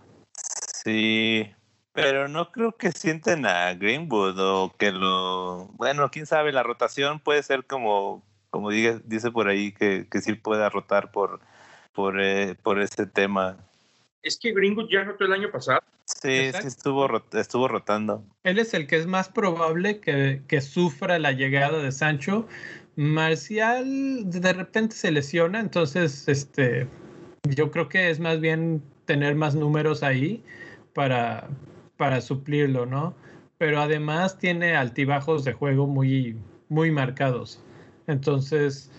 [0.85, 1.53] Sí,
[1.93, 5.67] pero no creo que sienten a Greenwood o que lo...
[5.75, 10.21] Bueno, quién sabe, la rotación puede ser como, como diga- dice por ahí, que, que
[10.21, 11.41] sí pueda rotar por,
[11.93, 13.59] por, eh, por ese tema.
[14.23, 15.81] Es que Greenwood ya rotó el año pasado.
[16.05, 16.63] Sí, Exacto.
[16.63, 18.25] sí estuvo, rot- estuvo rotando.
[18.45, 22.47] Él es el que es más probable que, que sufra la llegada de Sancho.
[22.97, 26.87] Marcial de repente se lesiona, entonces este,
[27.49, 30.45] yo creo que es más bien tener más números ahí
[30.93, 31.49] para,
[31.97, 33.15] para suplirlo, ¿no?
[33.59, 36.37] Pero además tiene altibajos de juego muy,
[36.69, 37.63] muy marcados.
[38.07, 38.91] Entonces,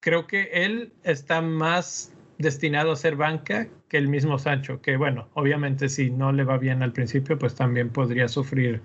[0.00, 5.28] creo que él está más destinado a ser banca que el mismo Sancho, que bueno,
[5.34, 8.82] obviamente si no le va bien al principio, pues también podría sufrir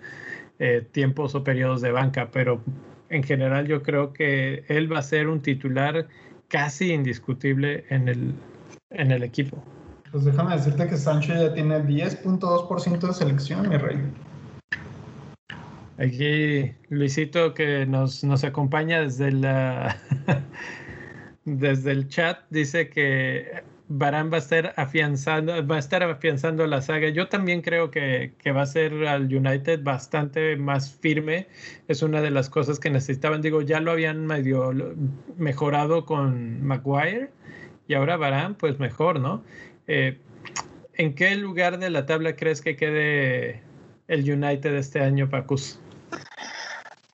[0.59, 2.61] eh, tiempos o periodos de banca, pero
[3.09, 6.07] en general yo creo que él va a ser un titular
[6.47, 8.33] casi indiscutible en el,
[8.91, 9.63] en el equipo.
[10.11, 13.97] Pues déjame decirte que Sancho ya tiene 10.2% de selección, mi rey.
[15.99, 19.97] Aquí Luisito que nos, nos acompaña desde la
[21.45, 26.81] desde el chat dice que Barán va a estar afianzando, va a estar afianzando la
[26.81, 27.09] saga.
[27.09, 31.47] Yo también creo que, que va a ser al United bastante más firme.
[31.87, 33.41] Es una de las cosas que necesitaban.
[33.41, 34.71] Digo, ya lo habían medio
[35.37, 37.31] mejorado con Maguire
[37.87, 39.43] y ahora Barán, pues mejor, ¿no?
[39.91, 40.21] Eh,
[40.93, 43.63] ¿En qué lugar de la tabla crees que quede
[44.07, 45.79] el United este año, Pacus?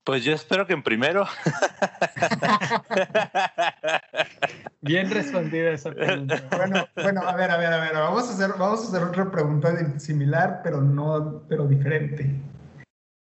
[0.03, 1.25] Pues yo espero que en primero.
[4.81, 6.43] Bien respondida esa pregunta.
[6.51, 9.31] Bueno, bueno, a ver, a ver, a ver, vamos a hacer, vamos a hacer otra
[9.31, 12.29] pregunta similar, pero no, pero diferente.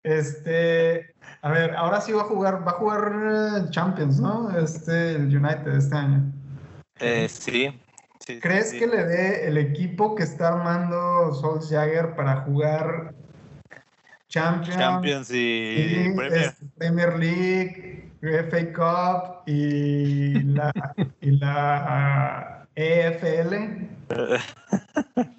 [0.03, 4.55] Este, a ver, ahora sí va a jugar, va a jugar eh, Champions, ¿no?
[4.55, 6.31] Este, el United este año.
[6.99, 7.73] Eh, sí.
[8.19, 8.79] Sí, ¿Crees sí.
[8.79, 13.13] que le dé el equipo que está armando Solskjaer para jugar
[14.27, 16.41] Champions, Champions y y, Premier.
[16.41, 20.71] este, Premier League, FA Cup y la,
[21.21, 23.55] y la ah, EFL?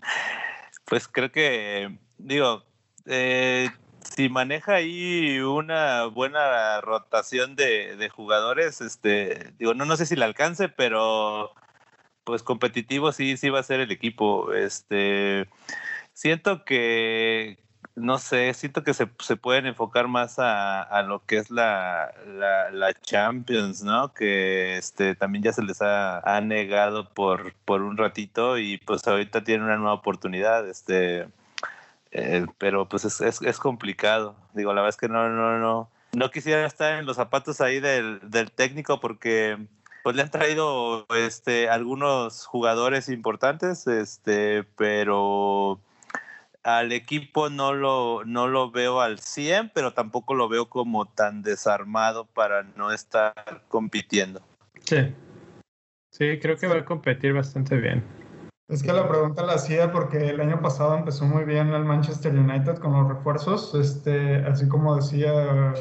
[0.86, 2.64] Pues creo que, digo,
[3.06, 3.68] eh,
[4.02, 10.16] si maneja ahí una buena rotación de, de jugadores, este, digo, no, no sé si
[10.16, 11.52] le alcance, pero
[12.24, 14.52] pues competitivo sí, sí va a ser el equipo.
[14.52, 15.48] Este,
[16.12, 17.58] siento que,
[17.94, 22.12] no sé, siento que se, se pueden enfocar más a, a lo que es la,
[22.72, 24.12] la, Champions, ¿no?
[24.14, 29.06] Que este, también ya se les ha, ha negado por, por un ratito y pues
[29.06, 31.28] ahorita tienen una nueva oportunidad, este,
[32.12, 34.36] eh, pero pues es, es, es complicado.
[34.54, 37.80] Digo, la verdad es que no, no, no, no quisiera estar en los zapatos ahí
[37.80, 39.58] del, del técnico porque
[40.02, 45.80] pues le han traído este algunos jugadores importantes, este, pero
[46.62, 51.42] al equipo no lo, no lo veo al 100, pero tampoco lo veo como tan
[51.42, 53.32] desarmado para no estar
[53.68, 54.42] compitiendo.
[54.84, 55.14] Sí.
[56.10, 58.04] Sí, creo que va a competir bastante bien.
[58.68, 62.32] Es que la pregunta la hacía porque el año pasado empezó muy bien el Manchester
[62.32, 65.72] United con los refuerzos, este, así como decía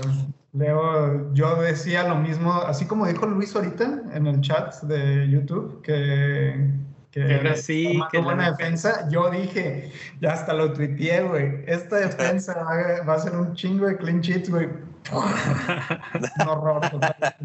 [0.53, 5.81] Leo, yo decía lo mismo, así como dijo Luis ahorita en el chat de YouTube,
[5.83, 6.71] que,
[7.12, 9.07] que era así, que buena defensa.
[9.09, 11.63] Yo dije, ya hasta lo tuiteé, güey.
[11.67, 12.63] Esta defensa
[13.07, 14.67] va, a ser un chingo de clean sheets, güey.
[16.41, 17.35] un horror total.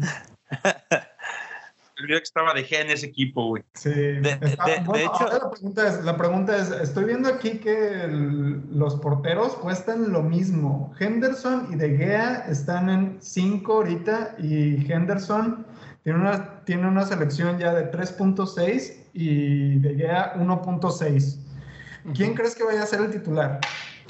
[2.05, 3.63] olvidó que estaba de Gea en ese equipo, güey.
[3.73, 3.89] Sí.
[3.91, 10.11] De, hecho, la pregunta, es, la pregunta es, estoy viendo aquí que los porteros cuestan
[10.11, 10.93] lo mismo.
[10.99, 15.65] Henderson y De Gea están en 5 ahorita y Henderson
[16.03, 21.39] tiene una, tiene una selección ya de 3.6 y De Gea 1.6.
[22.13, 23.59] ¿Quién crees que vaya a ser el titular?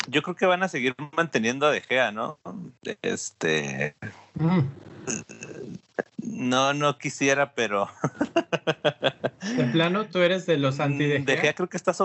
[0.10, 2.38] Yo creo que van a seguir manteniendo a De Gea, ¿no?
[3.01, 3.95] Este...
[4.36, 4.60] Mm.
[6.17, 7.89] No, no quisiera, pero.
[9.58, 11.53] ¿De plano tú eres de los anti De Gea?
[11.53, 12.01] creo que estás.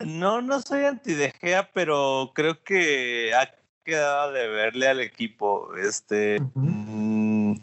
[0.00, 3.50] No, no soy anti De Gea, pero creo que ha
[3.84, 5.74] quedado de verle al equipo.
[5.76, 6.38] Este.
[6.54, 7.54] Mm,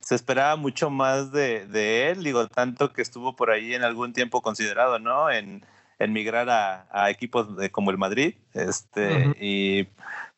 [0.00, 4.42] se esperaba mucho más de, él, digo, tanto que estuvo por ahí en algún tiempo
[4.42, 5.30] considerado, ¿no?
[5.30, 5.64] En,
[5.98, 8.34] migrar a, equipos como el Madrid.
[8.52, 9.34] Este.
[9.40, 9.88] Y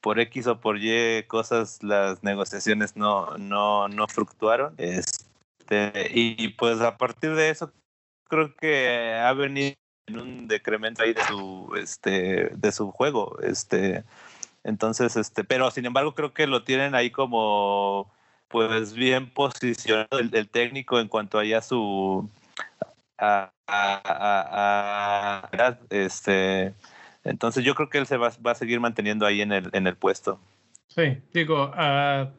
[0.09, 4.75] por X o por Y cosas las negociaciones no, no, no fluctuaron.
[4.79, 7.75] Este, y pues a partir de eso
[8.27, 13.38] creo que ha venido en un decremento ahí de su, este, de su juego.
[13.42, 14.03] Este,
[14.64, 18.11] entonces, este, pero sin embargo creo que lo tienen ahí como
[18.49, 22.31] pues bien posicionado el, técnico en cuanto a su
[23.18, 26.73] a, a, a, este
[27.28, 29.96] entonces yo creo que él se va, a seguir manteniendo ahí en el, en el
[29.96, 30.40] puesto.
[30.88, 32.30] Sí, digo, a,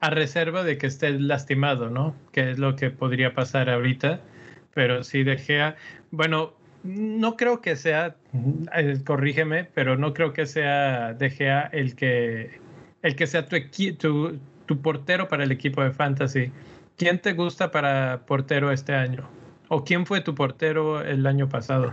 [0.00, 2.14] reserva de que esté lastimado, ¿no?
[2.32, 4.20] Que es lo que podría pasar ahorita.
[4.74, 5.76] Pero sí, De Gea,
[6.10, 8.16] bueno, no creo que sea,
[8.74, 12.60] eh, corrígeme, pero no creo que sea De Gea el que,
[13.02, 13.56] el que sea tu,
[13.98, 16.52] tu, tu portero para el equipo de Fantasy.
[16.96, 19.28] ¿Quién te gusta para portero este año?
[19.68, 21.92] ¿O quién fue tu portero el año pasado?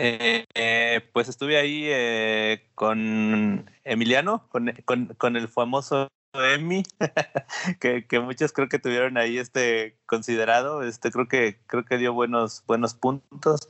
[0.00, 6.84] Eh, eh, pues estuve ahí eh, con Emiliano, con, el famoso Emi,
[7.80, 10.84] que, muchos creo que tuvieron ahí este considerado.
[10.84, 13.66] Este creo que creo que dio buenos buenos puntos.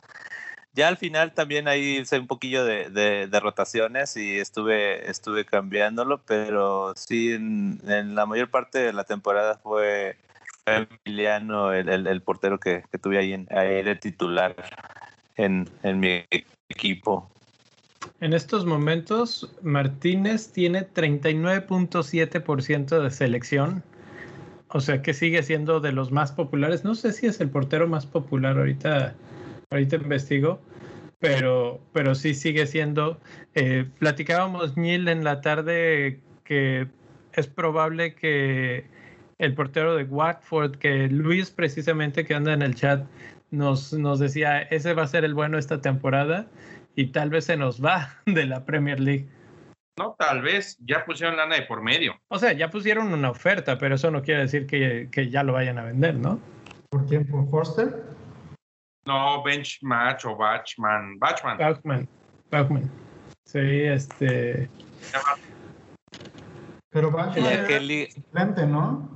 [0.74, 6.92] Ya al final también ahí hice un poquillo de, rotaciones y estuve estuve cambiándolo, pero
[6.94, 7.80] sí en,
[8.14, 10.18] la mayor parte de la temporada fue
[10.66, 14.54] Emiliano el, portero que, que, tuve ahí, ahí de titular
[15.38, 15.66] en,
[15.98, 16.22] mi
[16.68, 17.30] equipo.
[18.20, 23.82] En estos momentos, Martínez tiene 39.7% de selección.
[24.68, 26.84] O sea que sigue siendo de los más populares.
[26.84, 29.14] No sé si es el portero más popular ahorita.
[29.70, 30.60] Ahorita investigo.
[31.20, 33.18] Pero, pero sí sigue siendo.
[33.54, 36.86] Eh, platicábamos, Neil, en la tarde que
[37.32, 38.84] es probable que
[39.38, 43.06] el portero de Watford, que Luis precisamente que anda en el chat,
[43.50, 46.46] nos, nos decía, ese va a ser el bueno esta temporada
[46.94, 49.28] y tal vez se nos va de la Premier League.
[49.98, 52.14] No, tal vez, ya pusieron lana de por medio.
[52.28, 55.54] O sea, ya pusieron una oferta, pero eso no quiere decir que, que ya lo
[55.54, 56.38] vayan a vender, ¿no?
[56.90, 57.26] ¿Por quién?
[57.26, 58.04] ¿Por Forster?
[59.06, 61.18] No, Benchmatch o Batchman.
[61.18, 61.58] Batchman.
[61.58, 62.08] Bachman.
[62.50, 62.90] Bachman.
[63.44, 64.68] Sí, este.
[66.90, 69.10] Pero Batchman era ¿no?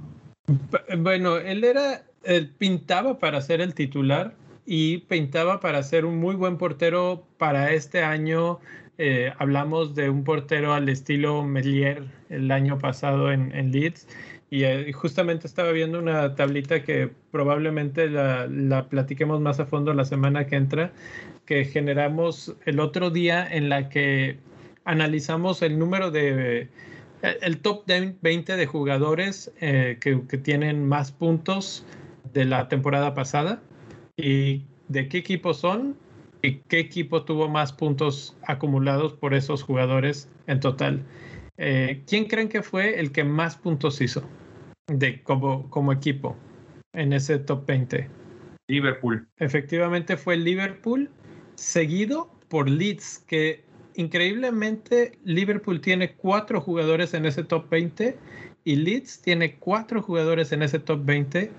[0.99, 4.35] Bueno, él era él pintaba para ser el titular
[4.67, 8.61] y pintaba para ser un muy buen portero para este año.
[8.99, 14.07] Eh, hablamos de un portero al estilo Melier el año pasado en, Leeds
[14.51, 19.95] y eh, justamente estaba viendo una tablita que probablemente la, la, platiquemos más a fondo
[19.95, 20.93] la semana que entra,
[21.47, 24.39] que generamos el otro día en la que
[24.85, 26.69] analizamos el número de
[27.23, 31.87] el top 20 de jugadores eh, que tienen más puntos
[32.33, 33.63] de la temporada pasada
[34.17, 35.97] y de qué equipo son
[36.43, 41.05] y qué equipo tuvo más puntos acumulados por esos jugadores en total.
[41.57, 44.23] Eh, ¿Quién creen que fue el que más puntos hizo
[44.89, 46.37] de, como, como equipo
[46.93, 48.09] en ese top 20?
[48.69, 49.29] Liverpool.
[49.39, 51.11] Efectivamente fue Liverpool,
[51.55, 53.65] seguido por Leeds, que
[53.95, 58.17] increíblemente Liverpool tiene cuatro jugadores en ese top 20
[58.65, 61.51] y Leeds tiene cuatro jugadores en ese top 20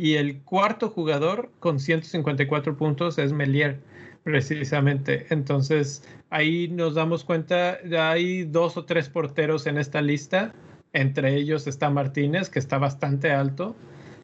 [0.00, 3.82] y el cuarto jugador con 154 puntos es Melier,
[4.22, 5.26] precisamente.
[5.28, 10.54] Entonces, ahí nos damos cuenta, hay dos o tres porteros en esta lista.
[10.94, 13.76] Entre ellos está Martínez, que está bastante alto.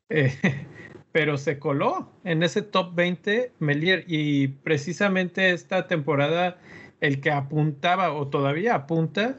[0.09, 0.33] Eh,
[1.13, 6.57] pero se coló en ese top 20 Melier y precisamente esta temporada
[7.03, 9.37] el que apuntaba o todavía apunta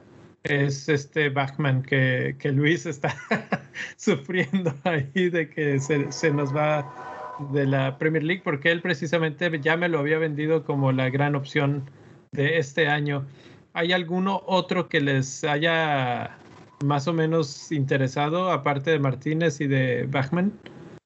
[0.49, 3.15] es este Bachman que, que Luis está
[3.97, 9.59] sufriendo ahí de que se, se, nos va de la Premier League porque él precisamente
[9.59, 11.89] ya me lo había vendido como la gran opción
[12.31, 13.27] de este año.
[13.73, 16.37] ¿Hay alguno otro que les haya
[16.83, 20.53] más o menos interesado, aparte de Martínez y de Bachman?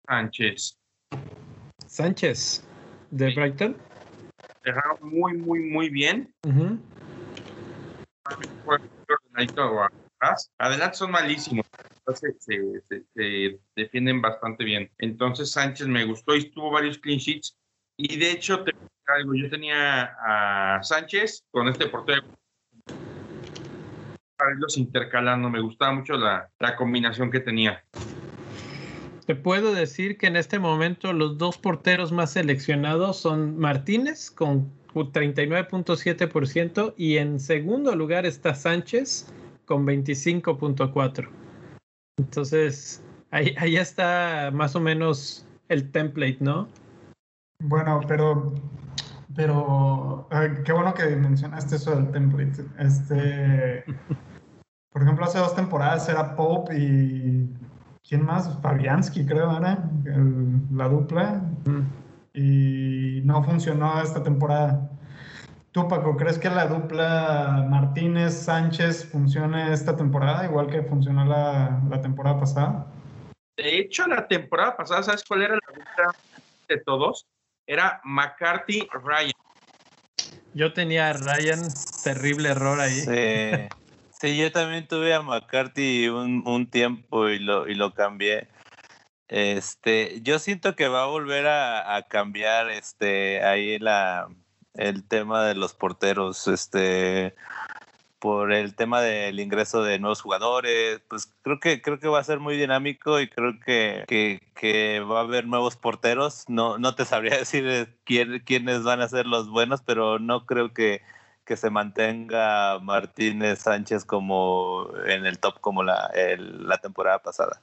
[0.08, 0.78] Sánchez.
[1.88, 2.66] Sánchez,
[3.12, 3.78] de Brighton.
[4.64, 6.34] Dejaron muy, muy, muy bien.
[10.58, 11.66] Adelante son malísimos.
[12.14, 14.92] Se, defienden bastante bien.
[14.98, 17.58] Entonces Sánchez me gustó y tuvo varios clean sheets.
[17.98, 18.64] Y de hecho,
[19.34, 22.24] yo tenía a Sánchez con este portero
[24.38, 25.50] para irlos intercalando.
[25.50, 27.84] Me gustaba mucho la combinación que tenía.
[29.26, 34.72] Te puedo decir que en este momento los dos porteros más seleccionados son Martínez con
[34.94, 39.34] 39.7% y en segundo lugar está Sánchez
[39.66, 41.28] con 25.4%.
[42.18, 46.68] Entonces, ahí, ahí está más o menos el template, ¿no?
[47.60, 48.54] Bueno, pero
[49.36, 50.28] pero
[50.66, 52.66] qué bueno que mencionaste eso del template.
[52.80, 53.84] Este,
[54.92, 57.50] por ejemplo, hace dos temporadas era Pope y
[58.08, 58.60] ¿quién más?
[58.62, 59.90] Fabianski, creo, era
[60.72, 61.42] la dupla.
[62.34, 64.90] Y no funcionó esta temporada.
[65.72, 72.02] Tú, Paco, ¿crees que la dupla Martínez-Sánchez funcione esta temporada igual que funcionó la, la,
[72.02, 72.88] temporada pasada?
[73.56, 76.16] De hecho, la temporada pasada, ¿sabes cuál era la dupla
[76.68, 77.26] de todos?
[77.66, 79.32] Era McCarthy-Ryan.
[80.54, 81.62] Yo tenía a Ryan,
[82.04, 83.00] terrible error ahí.
[83.00, 83.70] Sí.
[84.22, 88.48] Sí, yo también tuve a McCarthy un, un tiempo y lo, y lo cambié.
[89.32, 94.28] Este, yo siento que va a volver a, cambiar este ahí la
[94.74, 97.34] el tema de los porteros, este
[98.20, 102.24] por el tema del ingreso de nuevos jugadores, pues creo que creo que va a
[102.26, 104.04] ser muy dinámico y creo que,
[104.56, 106.46] que, va a haber nuevos porteros.
[106.50, 110.74] No, no te sabría decir quién, quiénes van a ser los buenos, pero no creo
[110.74, 111.02] que
[111.46, 117.62] que se mantenga Martínez Sánchez como en el top como la, la temporada pasada.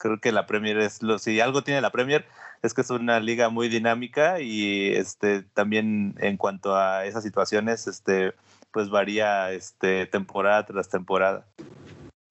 [0.00, 2.24] Creo que la Premier es lo, si algo tiene la Premier
[2.62, 7.86] es que es una liga muy dinámica y este también en cuanto a esas situaciones
[7.86, 8.32] este
[8.70, 11.46] pues varía este temporada tras temporada.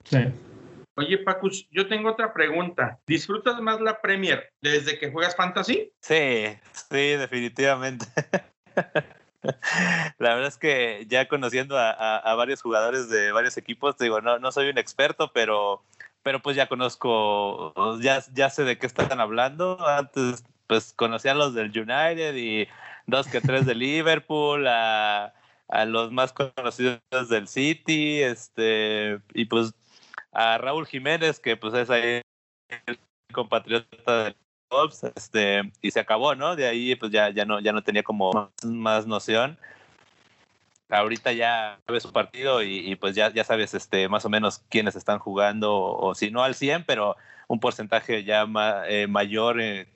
[0.03, 0.17] Sí.
[0.95, 2.99] Oye, Pacus, yo tengo otra pregunta.
[3.05, 5.93] ¿Disfrutas más la Premier desde que juegas Fantasy?
[6.01, 8.07] Sí, sí, definitivamente.
[10.17, 14.51] La verdad es que ya conociendo a, varios jugadores de varios equipos, digo, no, no
[14.51, 15.83] soy un experto, pero,
[16.29, 19.83] pero pues ya conozco, ya, ya sé de qué están hablando.
[19.87, 22.67] Antes, pues conocía a los del United y
[23.07, 25.33] dos que tres de Liverpool, a,
[25.69, 26.99] a los más conocidos
[27.31, 29.73] del City, este, y pues
[30.31, 32.21] a Raúl Jiménez, que pues es ahí
[32.85, 32.99] el
[33.33, 34.35] compatriota del
[35.15, 36.55] este, y se acabó, ¿no?
[36.55, 39.57] De ahí pues ya, ya, no, ya no tenía como más, noción.
[40.89, 44.95] Ahorita ya sabes su partido y, pues ya, ya sabes este, más o menos quiénes
[44.95, 47.15] están jugando, o, si no al 100, pero
[47.47, 48.47] un porcentaje ya
[48.87, 49.87] eh, mayor eh,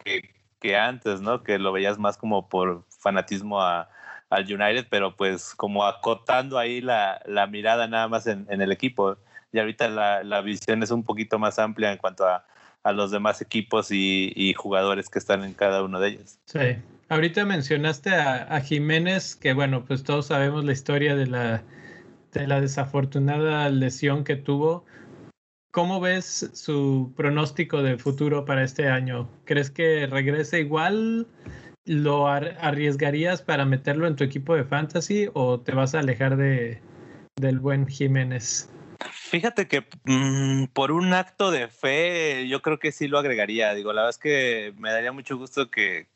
[0.62, 1.44] que, antes, ¿no?
[1.44, 3.90] Que lo veías más como por fanatismo a,
[4.30, 9.18] al United, pero pues como acotando ahí la, la mirada nada más en, el equipo.
[9.52, 12.46] Y ahorita la, la visión es un poquito más amplia en cuanto a
[12.84, 16.38] a los demás equipos y, jugadores que están en cada uno de ellos.
[16.46, 16.60] Sí.
[17.10, 21.64] Ahorita mencionaste a, Jiménez, que bueno, pues todos sabemos la historia de la,
[22.32, 24.86] de la desafortunada lesión que tuvo.
[25.72, 29.30] ¿Cómo ves su pronóstico de futuro para este año?
[29.46, 31.28] ¿Crees que regrese igual?
[31.86, 36.80] ¿Lo arriesgarías para meterlo en tu equipo de fantasy o te vas a alejar de,
[37.36, 38.70] del buen Jiménez?
[39.12, 43.74] Fíjate que mm, por un acto de fe, yo creo que sí lo agregaría.
[43.74, 46.08] Digo, la verdad es que me daría mucho gusto que,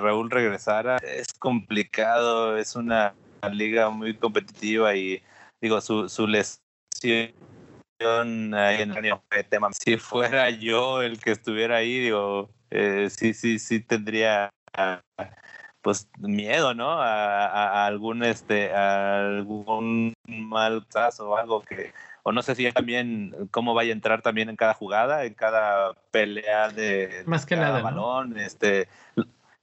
[0.00, 0.98] Raúl regresara.
[0.98, 3.14] Es complicado, es una
[3.52, 5.22] liga muy competitiva y
[5.60, 7.32] digo, su, su lesión
[8.54, 9.70] ahí en el tema.
[9.72, 14.50] Si fuera yo el que estuviera ahí, digo, eh, sí, sí, sí tendría
[15.82, 16.90] pues miedo, ¿no?
[17.00, 23.74] A, algún este, algún mal caso o algo que o no sé si también cómo
[23.74, 28.38] vaya a entrar también en cada jugada, en cada pelea de más que nada balón,
[28.38, 28.88] este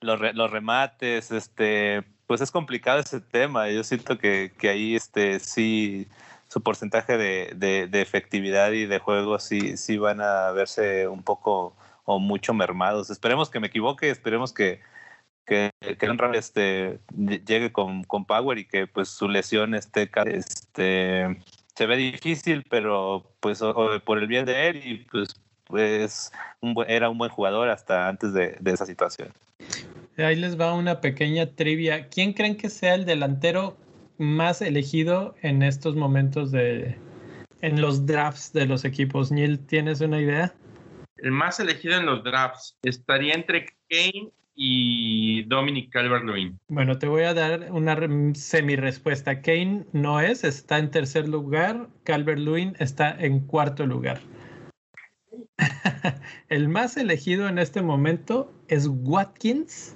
[0.01, 3.70] los, los, remates, este pues es complicado ese tema.
[3.70, 6.07] Yo siento que, que ahí este sí
[6.47, 11.24] su porcentaje de, de, de, efectividad y de juego sí, sí van a verse un
[11.24, 13.09] poco o mucho mermados.
[13.09, 14.80] Esperemos que me equivoque, esperemos que,
[15.45, 16.99] que, que este,
[17.45, 21.41] llegue con, con power y que pues su lesión esté este,
[21.75, 23.61] se ve difícil, pero pues
[24.03, 26.31] por el bien de él y pues pues
[26.87, 29.29] era un buen jugador hasta antes de, de esa situación.
[30.17, 32.07] Ahí les va una pequeña trivia.
[32.09, 33.77] ¿Quién creen que sea el delantero
[34.17, 36.97] más elegido en estos momentos de
[37.61, 39.31] en los drafts de los equipos?
[39.31, 40.53] Neil, ¿tienes una idea?
[41.17, 46.58] El más elegido en los drafts estaría entre Kane y Dominic Calvert-Lewin.
[46.70, 47.97] Bueno, te voy a dar una
[48.34, 49.41] semi-respuesta.
[49.41, 51.89] Kane no es, está en tercer lugar.
[52.03, 54.22] Calvert-Lewin está en cuarto lugar.
[56.49, 59.95] El más elegido en este momento es Watkins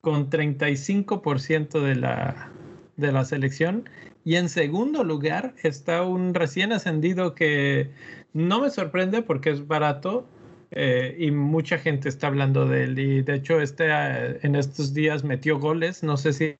[0.00, 2.50] con 35% de la,
[2.96, 3.88] de la selección.
[4.24, 7.92] Y en segundo lugar está un recién ascendido que
[8.32, 10.28] no me sorprende porque es barato,
[10.78, 12.98] eh, y mucha gente está hablando de él.
[12.98, 16.02] Y de hecho, este, eh, en estos días metió goles.
[16.02, 16.54] No sé si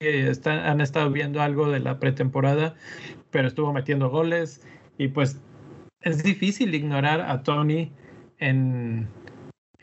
[0.46, 2.76] han estado viendo algo de la pretemporada,
[3.30, 4.62] pero estuvo metiendo goles.
[4.96, 5.38] Y pues
[6.00, 7.92] es difícil ignorar a Tony
[8.38, 9.06] en,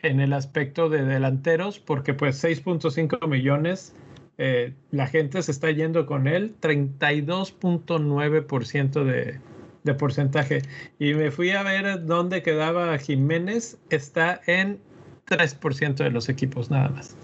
[0.02, 3.96] en el aspecto de delanteros, porque pues 6.5 millones.
[4.40, 9.40] Eh, la gente se está yendo con él, 32.9% de,
[9.84, 10.62] de porcentaje.
[11.00, 13.78] Y me fui a ver dónde quedaba Jiménez.
[13.90, 14.80] Está en
[15.28, 17.16] 3% de los equipos nada más.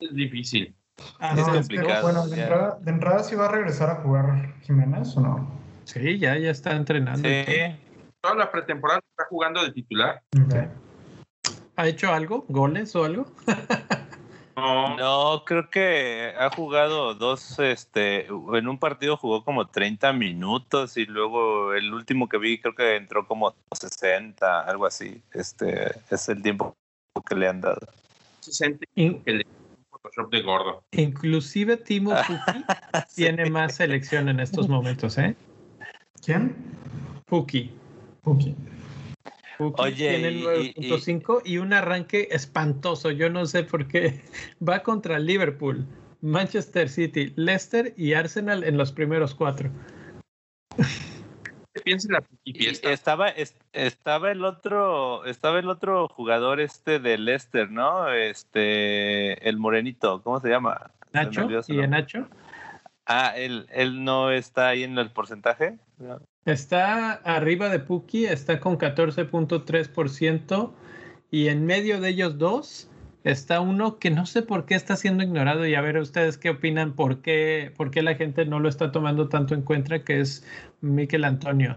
[0.00, 0.74] Es difícil.
[1.18, 2.02] Ah, es complicado.
[2.02, 5.62] bueno, de entrada, de entrada, sí va a regresar a jugar Jiménez o no?
[5.84, 7.28] Sí, ya, ya está entrenando.
[7.28, 7.44] Sí.
[8.20, 10.22] Toda la pretemporada está jugando de titular.
[11.76, 12.44] ¿Ha hecho algo?
[12.48, 13.26] ¿Goles o algo?
[14.62, 15.42] No.
[15.44, 21.74] creo que ha jugado dos, este, en un partido jugó como 30 minutos y luego
[21.74, 25.22] el último que vi creo que entró como 60, algo así.
[25.32, 26.76] Este, es el tiempo
[27.28, 27.80] que le han dado.
[28.40, 29.46] 60 que le
[29.90, 30.82] Photoshop de gordo.
[30.92, 32.64] Inclusive Timo Fuki
[33.14, 35.36] tiene más selección en estos momentos, ¿eh?
[36.24, 36.54] ¿Quién?
[37.26, 37.70] Fuki.
[38.22, 38.54] Fuki.
[39.76, 43.10] Oye, tiene 9.5 y, un arranque espantoso.
[43.10, 44.22] Yo no sé por qué.
[44.66, 45.86] Va contra Liverpool,
[46.20, 49.70] Manchester City, Leicester y Arsenal en los primeros cuatro.
[52.08, 52.22] la
[52.90, 53.28] Estaba,
[53.72, 58.10] estaba el otro, estaba el otro jugador este de Leicester, ¿no?
[58.12, 60.90] Este, el morenito, ¿cómo se llama?
[61.12, 61.48] Nacho.
[61.68, 62.28] ¿Y en Nacho?
[63.06, 65.78] Ah, él, él no está ahí en el porcentaje.
[66.44, 70.72] Está arriba de Puki, está con 14.3%
[71.30, 72.90] y en medio de ellos dos
[73.22, 76.50] está uno que no sé por qué está siendo ignorado y a ver ustedes qué
[76.50, 80.20] opinan, por qué, por qué la gente no lo está tomando tanto en cuenta, que
[80.20, 80.44] es
[80.80, 81.76] Miquel Antonio.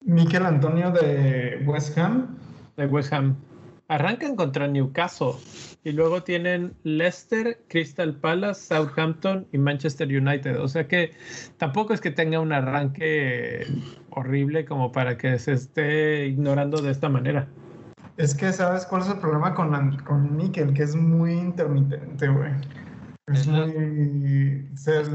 [0.00, 2.38] Miquel Antonio de West Ham.
[2.76, 3.36] De West Ham.
[3.88, 5.32] Arrancan contra Newcastle
[5.82, 10.60] y luego tienen Leicester, Crystal Palace, Southampton y Manchester United.
[10.60, 11.12] O sea que
[11.56, 13.66] tampoco es que tenga un arranque
[14.10, 17.48] horrible como para que se esté ignorando de esta manera.
[18.18, 20.74] Es que, ¿sabes cuál es el problema con, con Mikel?
[20.74, 22.50] Que es muy intermitente, güey.
[23.32, 24.68] Es muy.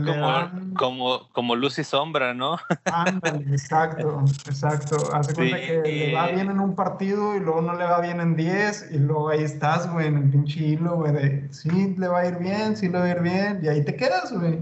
[0.06, 2.58] como, como, como, luz y sombra, ¿no?
[2.86, 4.98] Ándale, exacto, exacto.
[5.14, 8.22] Hace cuenta que le va bien en un partido y luego no le va bien
[8.22, 12.08] en 10 y luego ahí estás, güey, en el pinche hilo, güey, de sí le
[12.08, 14.60] va a ir bien, sí le va a ir bien y ahí te quedas, güey.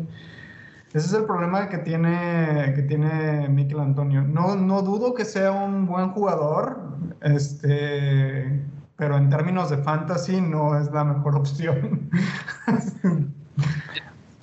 [0.93, 4.23] Ese es el problema que tiene, que tiene Miquel Antonio.
[4.23, 6.81] No, no dudo que sea un buen jugador,
[7.21, 8.61] este,
[8.97, 12.09] pero en términos de fantasy no es la mejor opción.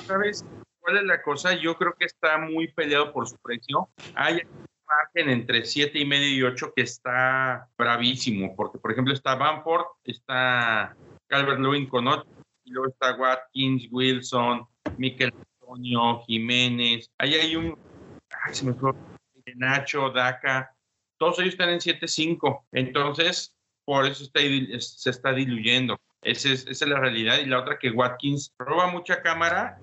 [0.07, 0.45] ¿Sabes
[0.81, 1.55] cuál es la cosa?
[1.55, 3.89] Yo creo que está muy peleado por su precio.
[4.15, 4.43] Hay
[4.87, 9.85] margen entre 7 y medio y 8 que está bravísimo, porque por ejemplo está Bamford,
[10.05, 10.97] está
[11.27, 12.27] Calvert Lewin con 8,
[12.65, 17.11] y luego está Watkins, Wilson, Miquel Antonio, Jiménez.
[17.19, 17.79] Ahí hay un,
[18.47, 18.93] ay, se me fue,
[19.57, 20.75] Nacho, Daca,
[21.19, 22.65] todos ellos están en 7-5.
[22.73, 23.55] Entonces,
[23.85, 24.41] por eso está,
[24.81, 25.99] se está diluyendo.
[26.23, 27.39] Esa es, la realidad.
[27.39, 29.79] Y la otra que Watkins roba mucha cámara.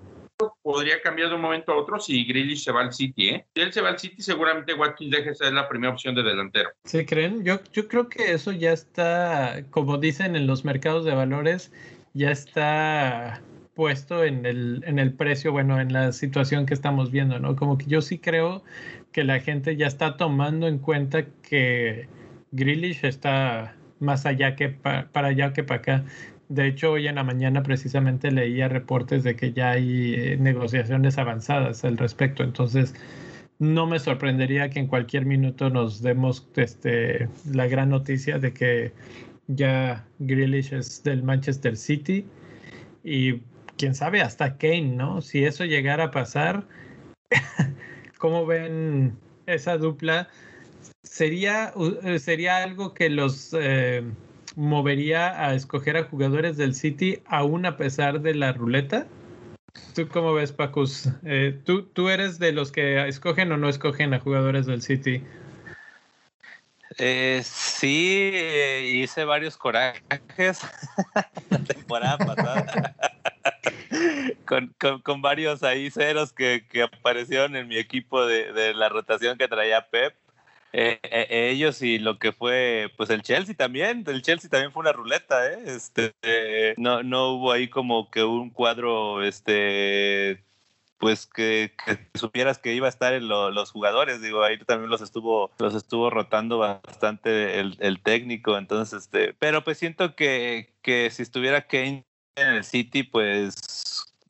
[0.62, 3.30] Podría cambiar de un momento a otro si Grealish se va al City.
[3.30, 3.46] ¿eh?
[3.54, 6.22] Si él se va al City, seguramente Watkins deje de ser la primera opción de
[6.22, 6.68] delantero.
[6.84, 7.42] ¿Se creen?
[7.42, 11.72] Yo, yo creo que eso ya está, como dicen en los mercados de valores,
[12.12, 13.40] ya está
[13.74, 17.56] puesto en el, en el precio, bueno, en la situación que estamos viendo, ¿no?
[17.56, 18.62] Como que yo sí creo
[19.12, 22.08] que la gente ya está tomando en cuenta que
[22.52, 26.04] Grealish está más allá que para allá que para acá.
[26.48, 31.18] De hecho, hoy en la mañana precisamente leía reportes de que ya hay eh, negociaciones
[31.18, 32.44] avanzadas al respecto.
[32.44, 32.94] Entonces,
[33.58, 38.92] no me sorprendería que en cualquier minuto nos demos este, la gran noticia de que
[39.48, 42.26] ya Grealish es del Manchester City
[43.02, 43.40] y
[43.78, 45.22] quién sabe hasta Kane, ¿no?
[45.22, 46.66] Si eso llegara a pasar,
[48.18, 49.16] ¿cómo ven
[49.46, 50.28] esa dupla?
[51.06, 54.02] Sería, uh, sería algo que los eh,
[54.56, 59.06] movería a escoger a jugadores del City aún a pesar de la ruleta.
[59.94, 61.08] ¿Tú cómo ves, Pacus?
[61.24, 65.22] Eh, ¿tú, ¿Tú eres de los que escogen o no escogen a jugadores del City?
[66.98, 70.60] Eh, sí, eh, hice varios corajes
[71.50, 72.94] la temporada pasada.
[75.02, 79.48] con, varios ahí ceros que, que, aparecieron en mi equipo de, de la rotación que
[79.48, 80.14] traía Pep.
[80.72, 84.04] Eh, eh, ellos y lo que fue pues el Chelsea también.
[84.06, 85.58] El Chelsea también fue una ruleta ¿eh?
[85.66, 90.44] este eh, no no hubo ahí como que un cuadro este
[90.98, 91.72] pues que,
[92.14, 95.74] supieras que iba a estar en lo, los jugadores, digo, ahí también los estuvo, los
[95.74, 101.66] estuvo rotando bastante el, el, técnico, entonces, este, pero pues siento que, que si estuviera
[101.66, 102.06] Kane
[102.36, 103.54] en el City, pues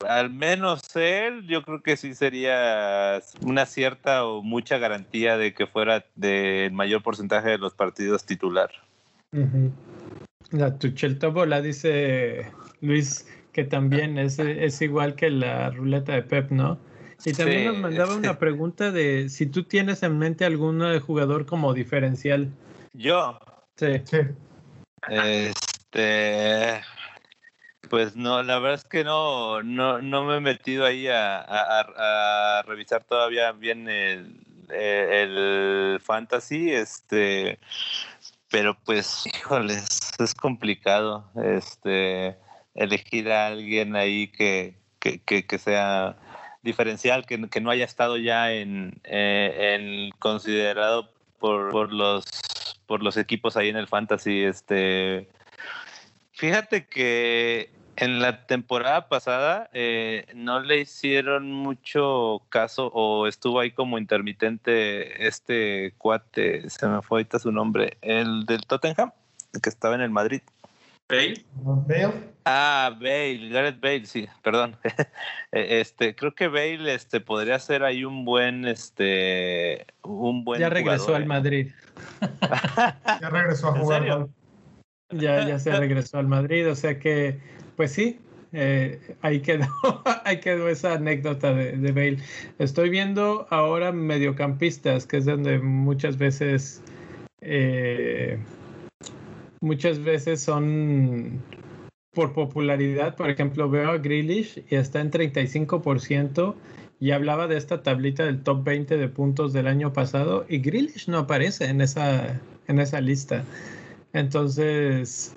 [0.05, 5.67] al menos él, yo creo que sí sería una cierta o mucha garantía de que
[5.67, 8.69] fuera del mayor porcentaje de los partidos titular.
[9.31, 9.71] Uh -huh.
[10.51, 16.51] La Tuchel Tobola dice Luis que también es, es igual que la ruleta de Pep,
[16.51, 16.77] ¿no?
[17.25, 18.19] Y también sí, nos mandaba sí.
[18.19, 22.51] una pregunta de si tú tienes en mente algún jugador como diferencial.
[22.93, 23.39] Yo.
[23.75, 23.87] Sí.
[24.03, 24.19] Sí.
[25.09, 26.81] Este.
[27.89, 33.03] Pues no, la verdad es que no, no, no me he metido ahí a, revisar
[33.03, 37.59] todavía bien el, el, fantasy, este,
[38.49, 42.37] pero pues, híjoles, es complicado, este,
[42.75, 46.17] elegir a alguien ahí que, que, que, sea
[46.63, 48.63] diferencial, que, que, no haya estado ya eh,
[49.03, 52.25] en considerado por, por los
[52.87, 55.27] por los equipos ahí en el fantasy, este,
[56.37, 63.71] Fíjate que en la temporada pasada eh, no le hicieron mucho caso o estuvo ahí
[63.71, 69.11] como intermitente este cuate, se me fue ahorita su nombre, el del Tottenham,
[69.61, 70.41] que estaba en el Madrid.
[71.09, 71.45] ¿Bale?
[71.55, 72.13] ¿Bale?
[72.45, 74.77] Ah, Bale, Gareth Bale, sí, perdón.
[75.51, 81.05] este, creo que Bale este, podría ser ahí un buen, este, un buen Ya regresó
[81.05, 81.71] jugador, al Madrid.
[83.21, 84.27] ya regresó a jugar.
[85.09, 87.39] Ya, ya se regresó al Madrid, o sea que,
[87.77, 88.19] pues sí,
[88.53, 89.67] eh, ahí, quedó,
[90.25, 92.17] ahí quedó esa anécdota de, Bale.
[92.59, 96.81] Estoy viendo ahora mediocampistas, que es donde muchas veces,
[97.41, 98.39] eh,
[99.61, 101.41] muchas veces son
[102.13, 103.15] por popularidad.
[103.15, 106.55] Por ejemplo, veo a Grealish y está en 35%
[106.99, 111.07] y hablaba de esta tablita del top 20 de puntos del año pasado y Grealish
[111.07, 113.43] no aparece en esa, en esa lista.
[114.13, 115.35] Entonces,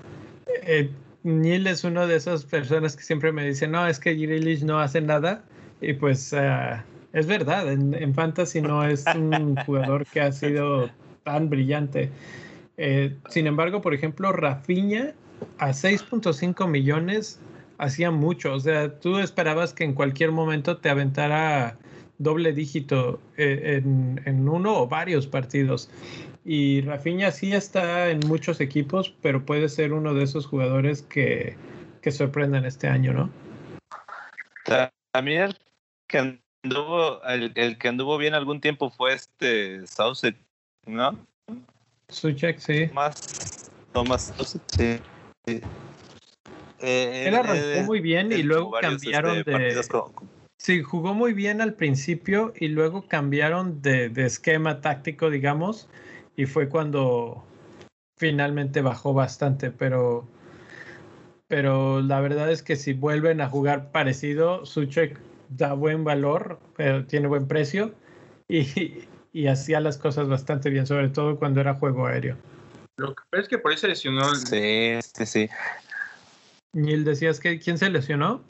[0.63, 0.89] eh,
[1.23, 4.81] Neil es una de esas personas que siempre me dice, no, es que Grealish no
[4.81, 5.45] hace nada.
[5.81, 6.81] Y pues uh,
[7.13, 10.91] es verdad, en, en, Fantasy no es un jugador que ha sido
[11.25, 12.11] tan brillante.
[12.77, 15.15] Eh, sin embargo, por ejemplo, Rafinha
[15.59, 17.41] a 6.5 millones
[17.79, 18.55] hacía mucho.
[18.55, 21.77] O sea, tú esperabas que en cualquier momento te aventara
[22.19, 25.91] doble dígito eh, en, en uno o varios partidos.
[26.45, 31.57] Y Rafinha sí está en muchos equipos, pero puede ser uno de esos jugadores que,
[32.01, 33.31] que sorprendan este año, ¿no?
[35.13, 35.59] También el
[36.07, 40.35] que anduvo, el, el que anduvo bien algún tiempo fue este Sauce,
[40.87, 41.19] ¿no?
[42.09, 42.89] Suchek, sí.
[42.93, 44.99] Más Thomas Sauce, sí.
[45.47, 45.61] sí.
[46.81, 49.89] Eh, él arrancó eh, muy bien y luego cambiaron este, de...
[49.89, 50.13] Con...
[50.57, 55.89] Sí, jugó muy bien al principio y luego cambiaron de, de esquema táctico, digamos,
[56.41, 57.45] y fue cuando
[58.17, 60.27] finalmente bajó bastante, pero
[61.49, 65.21] pero la verdad es que si vuelven a jugar parecido, Suchek
[65.51, 67.95] da buen valor, pero tiene buen precio
[68.49, 72.39] y, y hacía las cosas bastante bien, sobre todo cuando era juego aéreo.
[72.97, 74.35] Lo que pasa es que por ahí se lesionó.
[74.35, 75.51] Sí, sí, sí.
[76.73, 78.43] Neil, decías que quién se lesionó?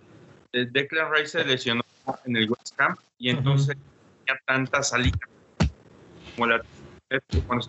[0.52, 1.82] El Declan Rice se lesionó
[2.24, 4.24] en el West Ham y entonces uh -huh.
[4.26, 5.18] tenía tanta salida
[6.36, 6.62] como la
[7.46, 7.66] cuando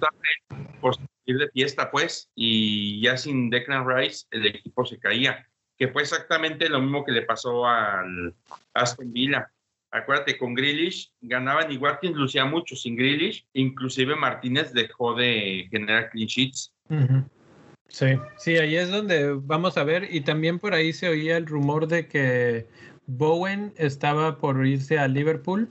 [0.80, 5.88] por ir de fiesta, pues, y ya sin Declan Rice, el equipo se caía, que
[5.88, 8.36] fue exactamente lo mismo que le pasó al
[8.74, 9.52] Aston Villa.
[9.92, 16.10] Acuérdate, con Grealish ganaban y Watkins lucía mucho sin Grealish, inclusive Martínez dejó de generar
[16.12, 16.74] clean sheets.
[17.88, 18.06] Sí,
[18.38, 21.88] sí, ahí es donde vamos a ver, y también por ahí se oía el rumor
[21.88, 22.68] de que
[23.06, 25.68] Bowen estaba por irse a Liverpool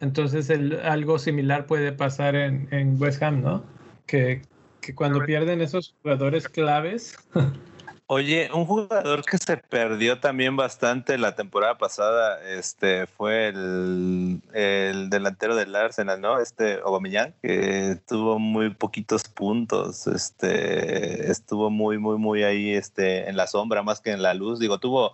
[0.00, 3.64] entonces el, algo similar puede pasar en, en West Ham, ¿no?
[4.06, 4.42] Que,
[4.80, 7.18] que cuando pierden esos jugadores claves,
[8.10, 15.10] Oye, un jugador que se perdió también bastante la temporada pasada, este, fue el, el
[15.10, 16.40] delantero del Arsenal, ¿no?
[16.40, 23.36] Este Aubameyang, que tuvo muy poquitos puntos, este, estuvo muy, muy, muy ahí, este, en
[23.36, 24.58] la sombra más que en la luz.
[24.58, 25.12] Digo, tuvo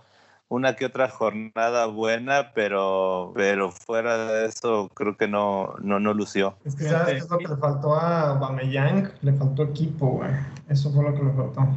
[0.54, 6.14] una que otra jornada buena, pero, pero fuera de eso creo que no, no, no
[6.14, 6.56] lució.
[6.64, 10.30] Es que sabes qué es lo que le faltó a Aubameyang, le faltó equipo, güey.
[10.68, 11.68] Eso fue lo que le faltó.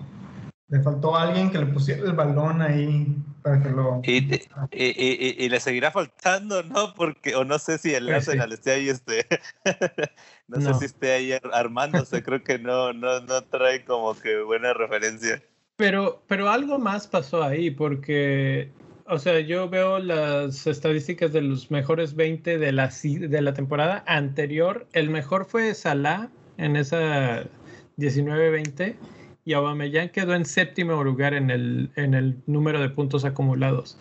[0.70, 4.02] Le faltó alguien que le pusiera el balón ahí para que lo...
[4.04, 4.18] Y,
[4.72, 6.94] y, y, le seguirá faltando, ¿no?
[6.94, 9.26] Porque, o no sé si el Arsenal esté ahí, este,
[10.48, 14.42] no, no, sé si esté ahí armándose, creo que no, no, no trae como que
[14.42, 15.42] buena referencia.
[15.78, 18.72] Pero, pero algo más pasó ahí, porque,
[19.06, 24.04] o sea, yo veo las estadísticas de los mejores 20 de la, de la temporada
[24.08, 24.88] anterior.
[24.94, 27.44] El mejor fue Salah en esa
[27.98, 28.96] 19-20
[29.46, 34.00] y Aubameyang quedó en séptimo lugar en el, en el número de puntos acumulados.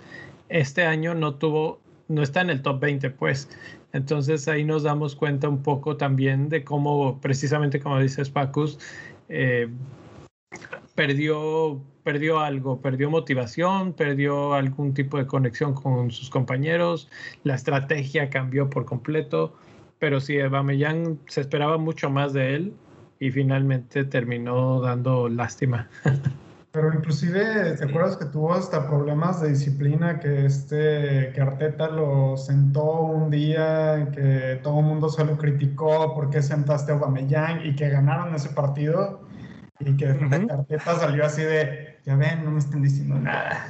[0.49, 3.51] Este año no tuvo, no está en el top 20, pues.
[3.93, 8.79] Entonces ahí nos damos cuenta un poco también de cómo, precisamente como dices Pacus,
[9.29, 9.69] eh,
[10.95, 17.09] perdió, perdió algo, perdió motivación, perdió algún tipo de conexión con sus compañeros,
[17.45, 19.55] la estrategia cambió por completo,
[19.99, 22.75] pero sí, Aubameyang se esperaba mucho más de él
[23.19, 25.89] y finalmente terminó dando lástima.
[26.77, 30.21] Pero inclusive, ¿te acuerdas que tuvo hasta problemas de disciplina?
[30.21, 36.13] Que este, que Arteta lo sentó un día, que todo el mundo se lo criticó
[36.15, 39.26] porque sentaste a Aubameyang y que ganaron ese partido
[39.81, 43.69] y que uh Arteta salió así de, ya ven, no me están diciendo nada.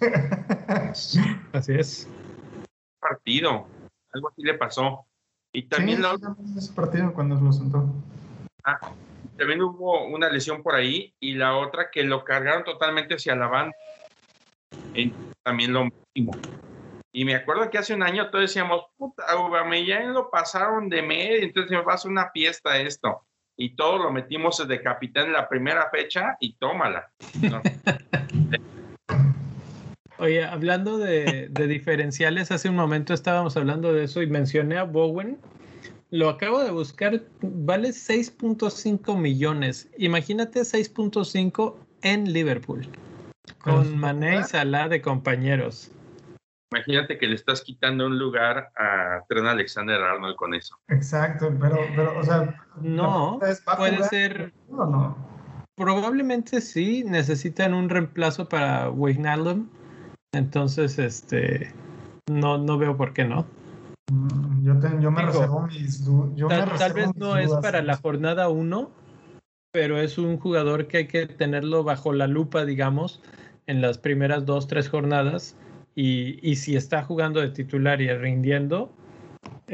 [0.92, 2.08] así es.
[3.00, 3.66] Partido,
[4.12, 5.06] algo así le pasó.
[5.52, 6.16] Y también sí, la...
[6.56, 7.92] ese partido cuando lo sentó.
[8.64, 8.78] Ah,
[9.36, 13.48] también hubo una lesión por ahí y la otra que lo cargaron totalmente hacia la
[13.48, 13.76] banda.
[14.94, 15.12] Y
[15.42, 16.32] también lo mismo.
[17.12, 19.24] Y me acuerdo que hace un año todos decíamos, puta,
[19.86, 23.26] ya lo pasaron de medio, entonces me va a hacer una fiesta esto.
[23.56, 27.10] Y todo lo metimos de capitán en la primera fecha y tómala.
[27.40, 27.60] ¿no?
[30.18, 34.84] Oye, hablando de, de, diferenciales, hace un momento estábamos hablando de eso y mencioné a
[34.84, 35.38] Bowen
[36.12, 39.88] lo acabo de buscar, vale 6.5 millones.
[39.96, 42.86] Imagínate 6.5 en Liverpool,
[43.62, 45.90] con Mané y Salah de compañeros.
[46.72, 50.78] Imagínate que le estás quitando un lugar a Tren Alexander Arnold con eso.
[50.88, 52.54] Exacto, pero, pero o sea...
[52.80, 53.38] No,
[53.76, 54.54] puede ser...
[54.70, 55.16] No?
[55.76, 59.68] Probablemente sí, necesitan un reemplazo para Wijnaldum.
[60.32, 61.74] Entonces, este,
[62.30, 63.46] no, no veo por qué no.
[64.10, 66.04] Mm, yo, te, yo me Digo, reservo mis
[66.34, 68.90] yo tal, me reservo tal vez mis no es para la jornada 1,
[69.72, 73.20] pero es un jugador que hay que tenerlo bajo la lupa, digamos,
[73.66, 75.56] en las primeras dos, tres jornadas.
[75.94, 78.92] Y, y si está jugando de titular y rindiendo,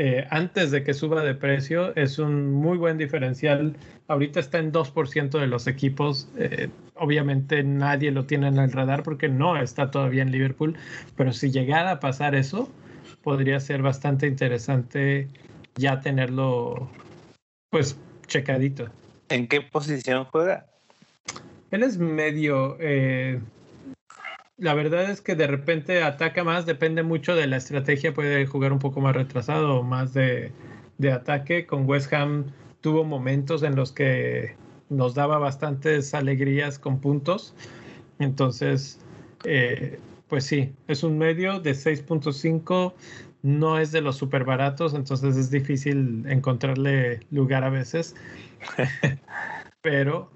[0.00, 3.76] eh, antes de que suba de precio, es un muy buen diferencial.
[4.06, 6.28] Ahorita está en 2% de los equipos.
[6.36, 10.76] Eh, obviamente nadie lo tiene en el radar porque no está todavía en Liverpool,
[11.16, 12.70] pero si llegara a pasar eso,
[13.22, 15.28] podría ser bastante interesante
[15.74, 16.88] ya tenerlo
[17.70, 17.98] pues
[18.28, 18.88] checadito.
[19.30, 20.66] ¿En qué posición juega?
[21.72, 22.76] Él es medio...
[22.78, 23.40] Eh,
[24.58, 28.72] la verdad es que de repente ataca más, depende mucho de la estrategia, puede jugar
[28.72, 30.52] un poco más retrasado o más de,
[30.98, 31.64] de ataque.
[31.64, 32.46] Con West Ham
[32.80, 34.56] tuvo momentos en los que
[34.90, 37.54] nos daba bastantes alegrías con puntos.
[38.18, 39.00] Entonces,
[39.44, 42.94] eh, pues sí, es un medio de 6.5,
[43.42, 48.16] no es de los super baratos, entonces es difícil encontrarle lugar a veces.
[49.82, 50.30] Pero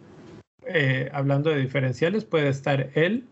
[0.67, 3.27] eh, hablando de diferenciales, puede estar él,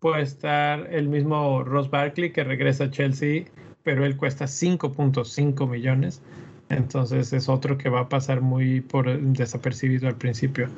[0.00, 3.44] puede estar el mismo Ross Barkley que regresa a Chelsea,
[3.82, 6.22] pero él cuesta 5.5 millones.
[6.68, 10.68] Entonces es otro que va a pasar muy por desapercibido al principio.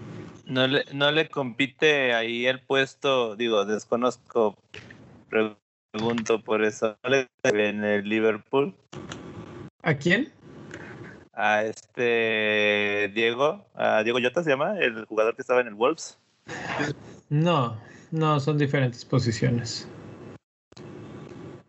[0.47, 4.57] No le, no le compite ahí el puesto, digo, desconozco,
[5.29, 6.97] pregunto por eso.
[7.03, 8.75] ¿No le en el Liverpool?
[9.83, 10.33] ¿A quién?
[11.33, 16.19] A este Diego, a Diego Jota se llama, el jugador que estaba en el Wolves.
[17.29, 17.77] No,
[18.11, 19.89] no, son diferentes posiciones.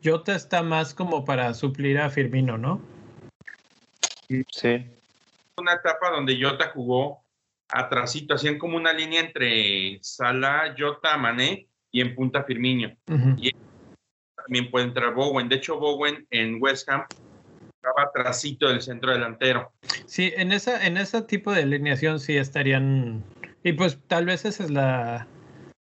[0.04, 2.82] Jota está más como para suplir a Firmino, ¿no?
[4.28, 4.86] Sí.
[5.58, 7.24] Una etapa donde Jota jugó
[7.70, 12.89] atrasito, hacían como una línea entre Salah, Jota, Mané y en punta Firmino.
[13.08, 13.36] Uh -huh.
[13.38, 13.56] Y
[14.36, 15.50] también puede entrar Bowen.
[15.50, 17.06] De hecho, Bowen en West Ham
[17.76, 19.72] estaba atrasito del centro delantero.
[20.06, 23.24] Sí, en esa, en ese tipo de alineación sí estarían.
[23.64, 25.28] Y pues tal vez esa es la,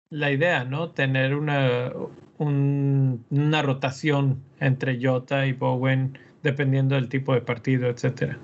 [0.10, 0.92] la idea, ¿no?
[0.92, 1.92] Tener una,
[2.38, 8.38] una rotación entre Jota y Bowen dependiendo del tipo de partido, etcétera.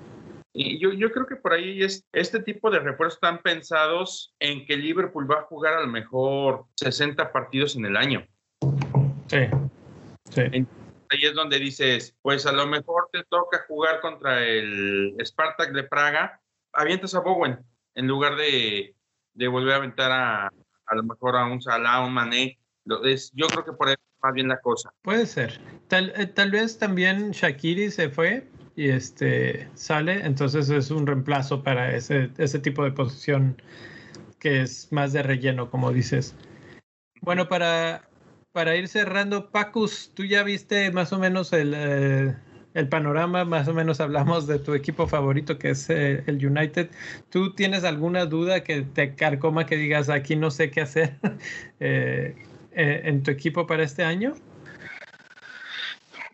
[0.54, 4.66] Y yo, yo creo que por ahí es, este tipo de refuerzos están pensados en
[4.66, 8.26] que Liverpool va a jugar a lo mejor 60 partidos en el año.
[9.28, 9.46] Sí,
[10.30, 10.42] sí.
[10.42, 15.84] ahí es donde dices, pues a lo mejor te toca jugar contra el Spartak de
[15.84, 16.40] Praga,
[16.74, 17.58] avientas a Bowen
[17.94, 18.94] en lugar de,
[19.32, 20.50] de volver a aventar a,
[20.86, 22.58] a lo mejor a un Salah, un Mané.
[23.04, 24.92] Es, yo creo que por ahí más bien la cosa.
[25.02, 25.60] Puede ser.
[25.88, 31.62] Tal, eh, tal vez también Shakiri se fue y este sale, entonces es un reemplazo
[31.62, 33.60] para ese, ese tipo de posición
[34.38, 36.34] que es más de relleno, como dices.
[37.20, 38.08] Bueno, para,
[38.52, 42.36] para ir cerrando, Pacus, tú ya viste más o menos el, eh,
[42.74, 46.90] el panorama, más o menos hablamos de tu equipo favorito que es eh, el United.
[47.30, 51.18] ¿Tú tienes alguna duda que te carcoma que digas aquí no sé qué hacer
[51.80, 52.34] eh,
[52.72, 54.34] en tu equipo para este año?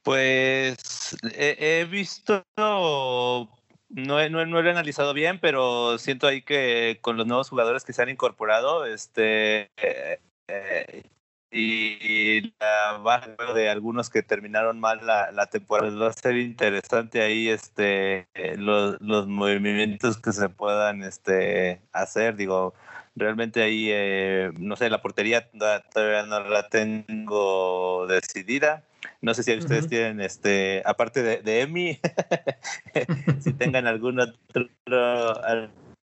[0.03, 7.17] Pues he, visto, no he, no, lo he analizado bien, pero siento ahí que con
[7.19, 11.03] los nuevos jugadores que se han incorporado, este, eh,
[11.51, 15.91] y la baja de algunos que terminaron mal la, la, temporada.
[15.97, 22.37] Va a ser interesante ahí este, los, los movimientos que se puedan este, hacer.
[22.37, 22.75] Digo,
[23.17, 28.85] realmente ahí, eh, no sé, la portería todavía no la tengo decidida.
[29.21, 31.99] No sé si ustedes tienen, este, aparte de, de Emi,
[33.41, 34.69] si tengan algún otro,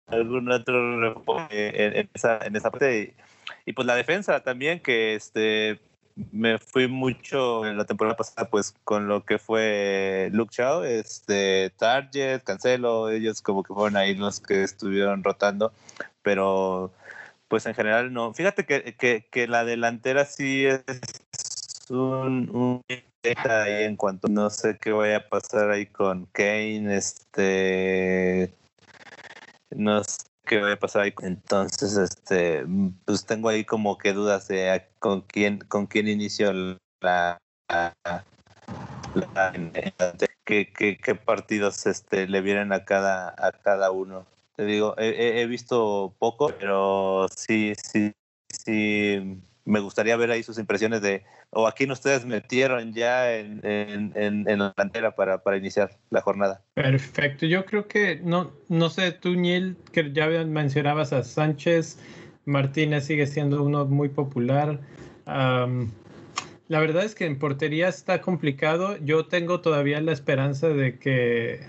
[0.08, 3.00] algún otro en, esa, en esa parte.
[3.00, 3.31] Y,
[3.74, 5.80] pues la defensa también, que este,
[6.32, 11.72] me fui mucho en la temporada pasada, pues con lo que fue Luke Shaw, este,
[11.78, 15.74] Target, Cancelo, ellos como que fueron ahí los que estuvieron rotando,
[16.22, 16.92] pero
[17.48, 18.34] pues en general no.
[18.34, 20.84] Fíjate que, que, que la delantera sí es
[21.90, 22.84] un, un
[23.50, 28.54] ahí en cuanto no sé qué vaya a pasar ahí con Kane, este
[29.70, 31.14] no sé qué a pasar ahí.
[31.22, 32.66] Entonces, este,
[33.06, 36.52] pues tengo ahí como que dudas de con quién, con quién inicio
[37.00, 37.38] la,
[40.44, 44.26] qué, qué, partidos este le vienen a cada a cada uno.
[44.58, 48.12] Te digo, he, he visto poco, pero sí, sí,
[48.50, 54.14] sí me gustaría ver ahí sus impresiones de, o aquí ustedes metieron ya en, en,
[54.16, 56.62] en, la delantera para, para, iniciar la jornada.
[56.74, 62.00] Perfecto, yo creo que, no, no sé, tú, Niel, que ya mencionabas a Sánchez,
[62.46, 64.80] Martínez sigue siendo uno muy popular.
[65.26, 68.98] la verdad es que en portería está complicado.
[68.98, 71.60] Yo tengo todavía la esperanza de que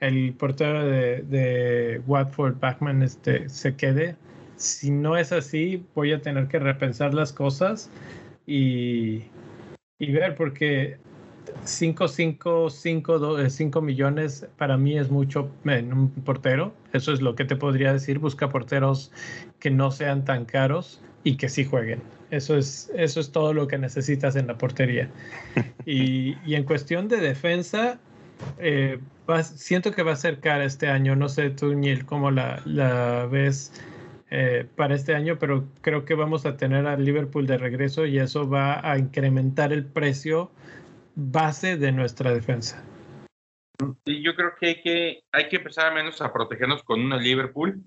[0.00, 4.16] el portero de, de Watford, Backman, este, se quede
[4.60, 7.90] si no es así, voy a tener que repensar las cosas
[8.46, 9.24] y,
[9.98, 10.98] ver, porque
[11.64, 16.74] 5, 5, 5 millones para mí es mucho en un portero.
[16.92, 18.18] Eso es lo que te podría decir.
[18.18, 19.10] Busca porteros
[19.60, 22.02] que no sean tan caros y que sí jueguen.
[22.30, 25.08] Eso es, eso es todo lo que necesitas en la portería.
[25.86, 27.98] Y, en cuestión de defensa,
[28.58, 29.00] eh,
[29.42, 31.16] siento que va a ser cara este año.
[31.16, 33.72] No sé tú, Niel, cómo la, la ves
[34.32, 38.20] eh, para este año, pero creo que vamos a tener a Liverpool de regreso y
[38.20, 40.52] eso va a incrementar el precio
[41.16, 42.84] base de nuestra defensa.
[44.06, 47.18] Sí, yo creo que hay que, hay que empezar al menos a protegernos con uno
[47.18, 47.82] de Liverpool,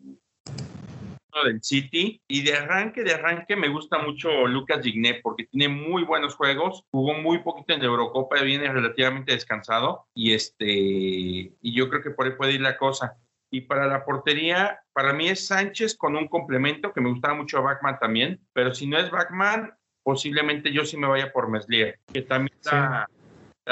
[0.46, 5.70] uno del City, y de arranque, de arranque me gusta mucho Lucas Digné porque tiene
[5.70, 11.74] muy buenos juegos, jugó muy poquito en la Eurocopa, viene relativamente descansado, y este, y
[11.74, 13.18] yo creo que por ahí puede ir la cosa.
[13.54, 17.62] Y para la portería, para mí es Sánchez con un complemento, que me gustaba mucho
[17.62, 22.24] Backman también, pero si no es Backman, posiblemente yo sí me vaya por Meslier, que
[22.24, 23.08] también la,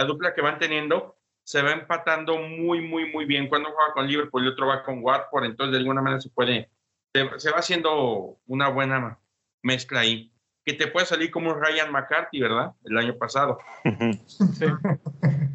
[0.06, 3.50] dupla que van teniendo se va empatando muy, muy, muy bien.
[3.50, 6.70] Cuando juega con Liverpool y otro va con Watford, entonces de alguna manera se puede,
[7.12, 9.18] se, va haciendo una buena
[9.64, 10.32] mezcla ahí.
[10.64, 12.74] Que te puede salir como Ryan McCarthy, ¿verdad?
[12.86, 13.58] El año pasado.
[14.28, 14.66] Sí.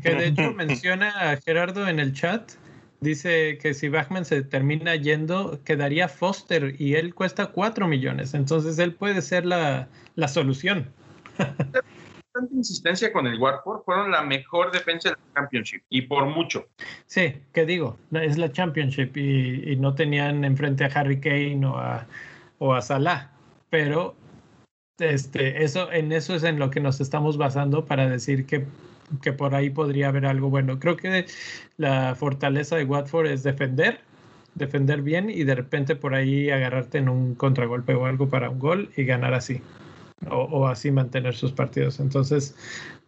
[0.02, 2.50] Que de hecho menciona a Gerardo en el chat
[3.00, 8.34] dice que si Bachman se termina yendo, quedaría Foster y él cuesta 4 millones.
[8.34, 10.90] Entonces él puede ser la, la solución.
[11.36, 16.66] Tanta insistencia con el Watford, fueron la mejor defensa del Championship y por mucho.
[17.06, 17.98] Sí, ¿qué digo?
[18.12, 22.06] Es la Championship y, y no tenían enfrente a Harry Kane o a,
[22.58, 23.30] o a Salah,
[23.70, 24.14] pero
[24.98, 28.66] este, eso, en eso es en lo que nos estamos basando para decir que
[29.22, 30.78] que por ahí podría haber algo bueno.
[30.78, 31.26] Creo que
[31.76, 34.00] la fortaleza de Watford es defender
[34.56, 38.58] defender bien y de repente por ahí agarrarte en un contragolpe o algo para un
[38.58, 39.60] gol y ganar así.
[40.30, 42.00] O, así mantener sus partidos.
[42.00, 42.56] Entonces,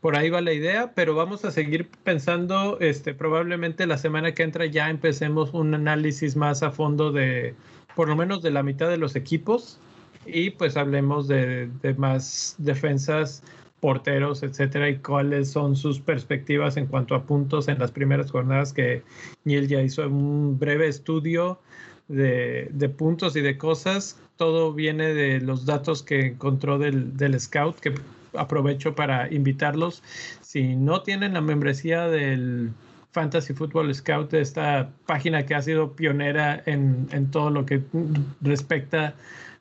[0.03, 4.43] por ahí va la idea, pero vamos a seguir pensando, este, probablemente la semana que
[4.43, 7.55] entra ya empecemos un análisis más a fondo de,
[7.97, 9.81] por lo menos de la mitad de los equipos
[10.27, 13.43] y pues hablemos de más defensas
[13.81, 18.73] porteros, etcétera, y cuáles son sus perspectivas en cuanto a puntos en las primeras jornadas
[18.73, 19.03] que
[19.45, 21.61] Niel ya hizo un breve estudio
[22.09, 24.19] de, puntos y de cosas.
[24.37, 27.95] Todo viene de los datos que encontró del, del, Scout, que
[28.35, 30.03] aprovecho para invitarlos.
[30.41, 32.73] Si no tienen la membresía del
[33.13, 37.83] Fantasy Football Scout, esta página que ha sido pionera en, en todo lo que
[38.41, 39.15] respecta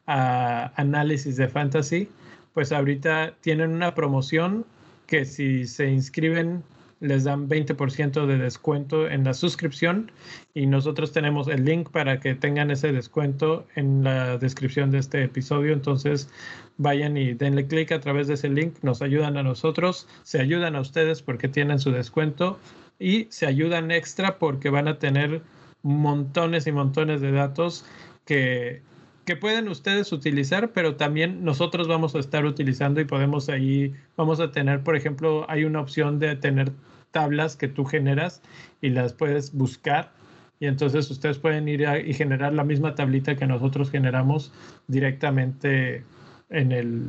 [0.06, 2.10] a análisis de fantasy,
[2.58, 4.66] pues ahorita tienen una promoción
[5.06, 6.64] que si se inscriben
[7.00, 10.12] les dan 20% de descuento en la suscripción
[10.56, 15.24] y nosotros tenemos el link para que tengan ese descuento en la descripción de este
[15.24, 15.72] episodio.
[15.72, 16.32] Entonces
[16.78, 20.76] vayan y denle clic a través de ese link, nos ayudan a nosotros, se ayudan
[20.76, 22.58] a ustedes porque tienen su descuento
[22.98, 25.44] y se ayudan extra porque van a tener
[25.84, 27.86] montones y montones de datos
[28.26, 28.82] que
[29.28, 34.40] que pueden ustedes utilizar, pero también nosotros vamos a estar utilizando y podemos ahí, vamos
[34.40, 36.72] a tener, por ejemplo, hay una opción de tener
[37.12, 38.42] tablas que tú generas
[38.82, 40.14] y las puedes buscar
[40.62, 44.54] y entonces ustedes pueden ir y generar la misma tablita que nosotros generamos
[44.88, 46.06] directamente
[46.50, 47.04] en el,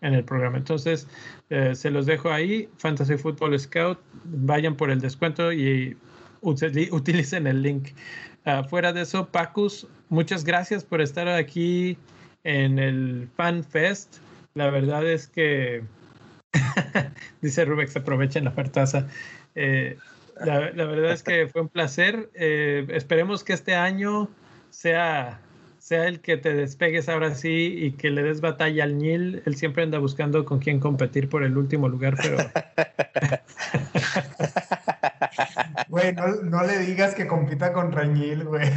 [0.00, 0.58] en el programa.
[0.58, 1.08] Entonces,
[1.50, 5.96] eh, se los dejo ahí, Fantasy Football Scout, vayan por el descuento y
[6.44, 7.88] utilicen el link.
[8.46, 11.96] Uh, fuera de eso, Pacus, muchas gracias por estar aquí
[12.44, 14.18] en el Fan Fest.
[14.54, 15.82] La verdad es que,
[17.40, 19.08] dice Rubex, aprovechen la ofertaza.
[19.54, 19.96] Eh,
[20.44, 22.30] la, la, verdad es que fue un placer.
[22.34, 24.28] Eh, esperemos que este año
[24.70, 25.40] sea,
[25.78, 29.42] sea el que te despegues ahora sí y que le des batalla al Nil.
[29.46, 32.36] Él siempre anda buscando con quién competir por el último lugar, pero...
[35.94, 38.68] Güey, no, no, le digas que compita con Rañil, güey.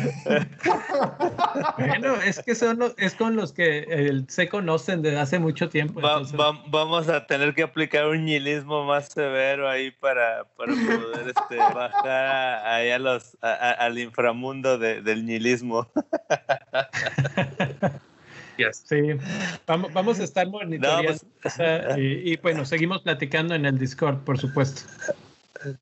[1.80, 5.68] Bueno, es que son los, es con los que eh, se conocen desde hace mucho
[5.68, 6.00] tiempo.
[6.00, 11.30] Va, va, vamos a tener que aplicar un ñilismo más severo ahí para, para poder
[11.36, 15.26] este, bajar ahí a los, a, al inframundo de, del.
[18.58, 18.84] Yes.
[18.88, 18.98] Sí,
[19.68, 21.60] vamos, vamos a estar monitoreando no, pues,
[21.98, 24.82] y, y bueno, seguimos platicando en el Discord, por supuesto.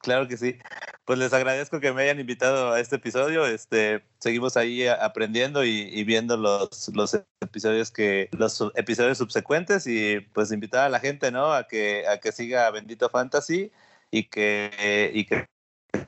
[0.01, 0.57] Claro que sí.
[1.05, 3.45] Pues les agradezco que me hayan invitado a este episodio.
[3.45, 10.19] Este, seguimos ahí aprendiendo y, y, viendo los, los episodios que los episodios subsecuentes y
[10.33, 11.53] pues invitar a la gente, ¿no?
[11.53, 13.71] A que a que siga Bendito Fantasy
[14.09, 15.47] y que y que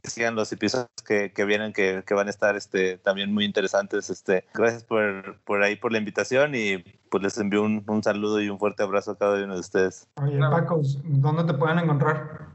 [0.03, 4.09] sigan los episodios que, que vienen que, que, van a estar este también muy interesantes.
[4.09, 6.79] Este, gracias por, por ahí por la invitación y
[7.09, 10.07] pues les envío un, un saludo y un fuerte abrazo a cada uno de ustedes.
[10.21, 12.47] Oye, Paco, ¿dónde te pueden encontrar?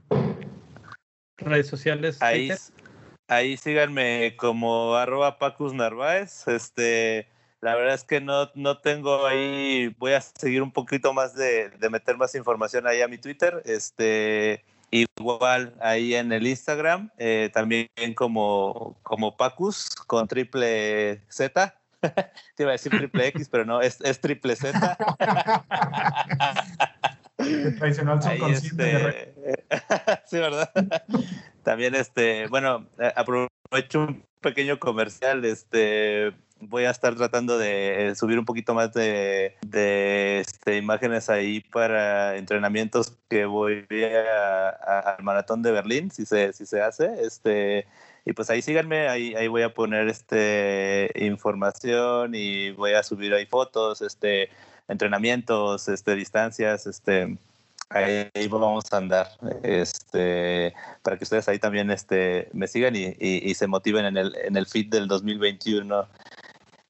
[1.45, 2.19] Redes sociales.
[2.21, 2.51] Ahí,
[3.29, 6.47] ahí síganme como arroba Pacus Narváez.
[6.49, 7.29] Este,
[7.61, 11.71] la verdad es que no, no tengo ahí, voy a seguir un poquito más de,
[11.71, 13.63] de meter más información ahí a mi Twitter.
[13.65, 21.75] Este, igual ahí en el Instagram, eh, también como, como Pacus con triple Z.
[22.57, 24.97] Te iba a decir triple X, pero no, es, es triple Z.
[27.47, 29.09] El tradicional subconsciente.
[29.09, 29.35] Este...
[30.27, 30.71] sí, ¿verdad?
[31.63, 35.45] También, este, bueno, eh, aprovecho un pequeño comercial.
[35.45, 41.61] Este, voy a estar tratando de subir un poquito más de, de este, imágenes ahí
[41.61, 43.87] para entrenamientos que voy
[44.87, 47.25] al maratón de Berlín, si se, si se hace.
[47.25, 47.87] Este,
[48.25, 53.35] y pues ahí síganme, ahí, ahí voy a poner este, información y voy a subir
[53.35, 54.49] ahí fotos, este,
[54.93, 57.37] entrenamientos, este, distancias, este,
[57.91, 59.29] ahí, ahí, vamos a andar,
[59.63, 64.17] este, para que ustedes ahí también este, me sigan y, y, y se motiven en
[64.17, 66.07] el, en el feed del 2021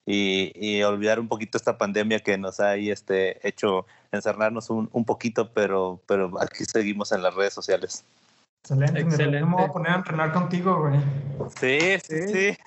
[0.04, 4.88] y, y, olvidar un poquito esta pandemia que nos ha ahí este, hecho encerrarnos un,
[4.92, 8.04] un poquito, pero, pero aquí seguimos en las redes sociales.
[8.62, 9.46] Excelente, Excelente.
[9.46, 11.00] me voy a poner a entrenar contigo, güey.
[11.58, 12.58] Sí, sí, sí.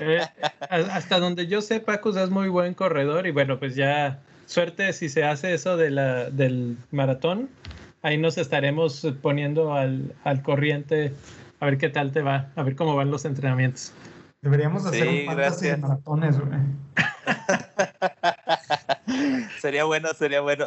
[0.00, 0.20] Eh,
[0.68, 5.08] hasta donde yo sé, Paco es muy buen corredor y bueno, pues ya suerte si
[5.08, 7.50] se hace eso de la, del maratón.
[8.02, 11.12] Ahí nos estaremos poniendo al, al corriente
[11.60, 13.92] a ver qué tal te va, a ver cómo van los entrenamientos.
[14.42, 16.60] Deberíamos hacer sí, un fantasy de maratones, güey.
[19.60, 20.66] sería bueno, sería bueno.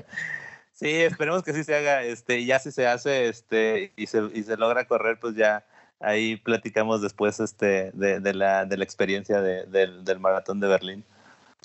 [0.72, 4.42] sí, esperemos que sí se haga, este, ya si se hace, este, y se, y
[4.42, 5.64] se logra correr, pues ya,
[6.00, 11.04] ahí platicamos después este, de, la, de la experiencia del, del maratón de Berlín.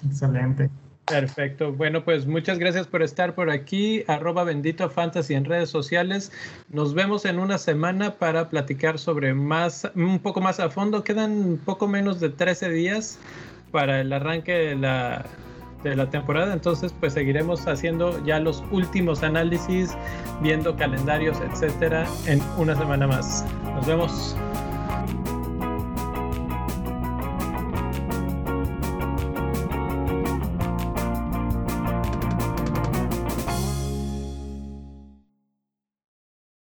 [0.05, 0.69] Excelente.
[1.05, 1.73] Perfecto.
[1.73, 4.03] Bueno, pues muchas gracias por estar por aquí.
[4.07, 6.31] Arroba bendito fantasy en redes sociales.
[6.69, 11.03] Nos vemos en una semana para platicar sobre más, un poco más a fondo.
[11.03, 13.19] Quedan poco menos de 13 días
[13.71, 15.25] para el arranque de la,
[15.83, 16.53] de la temporada.
[16.53, 19.97] Entonces, pues seguiremos haciendo ya los últimos análisis,
[20.41, 23.45] viendo calendarios, etcétera, en una semana más.
[23.75, 24.37] Nos vemos.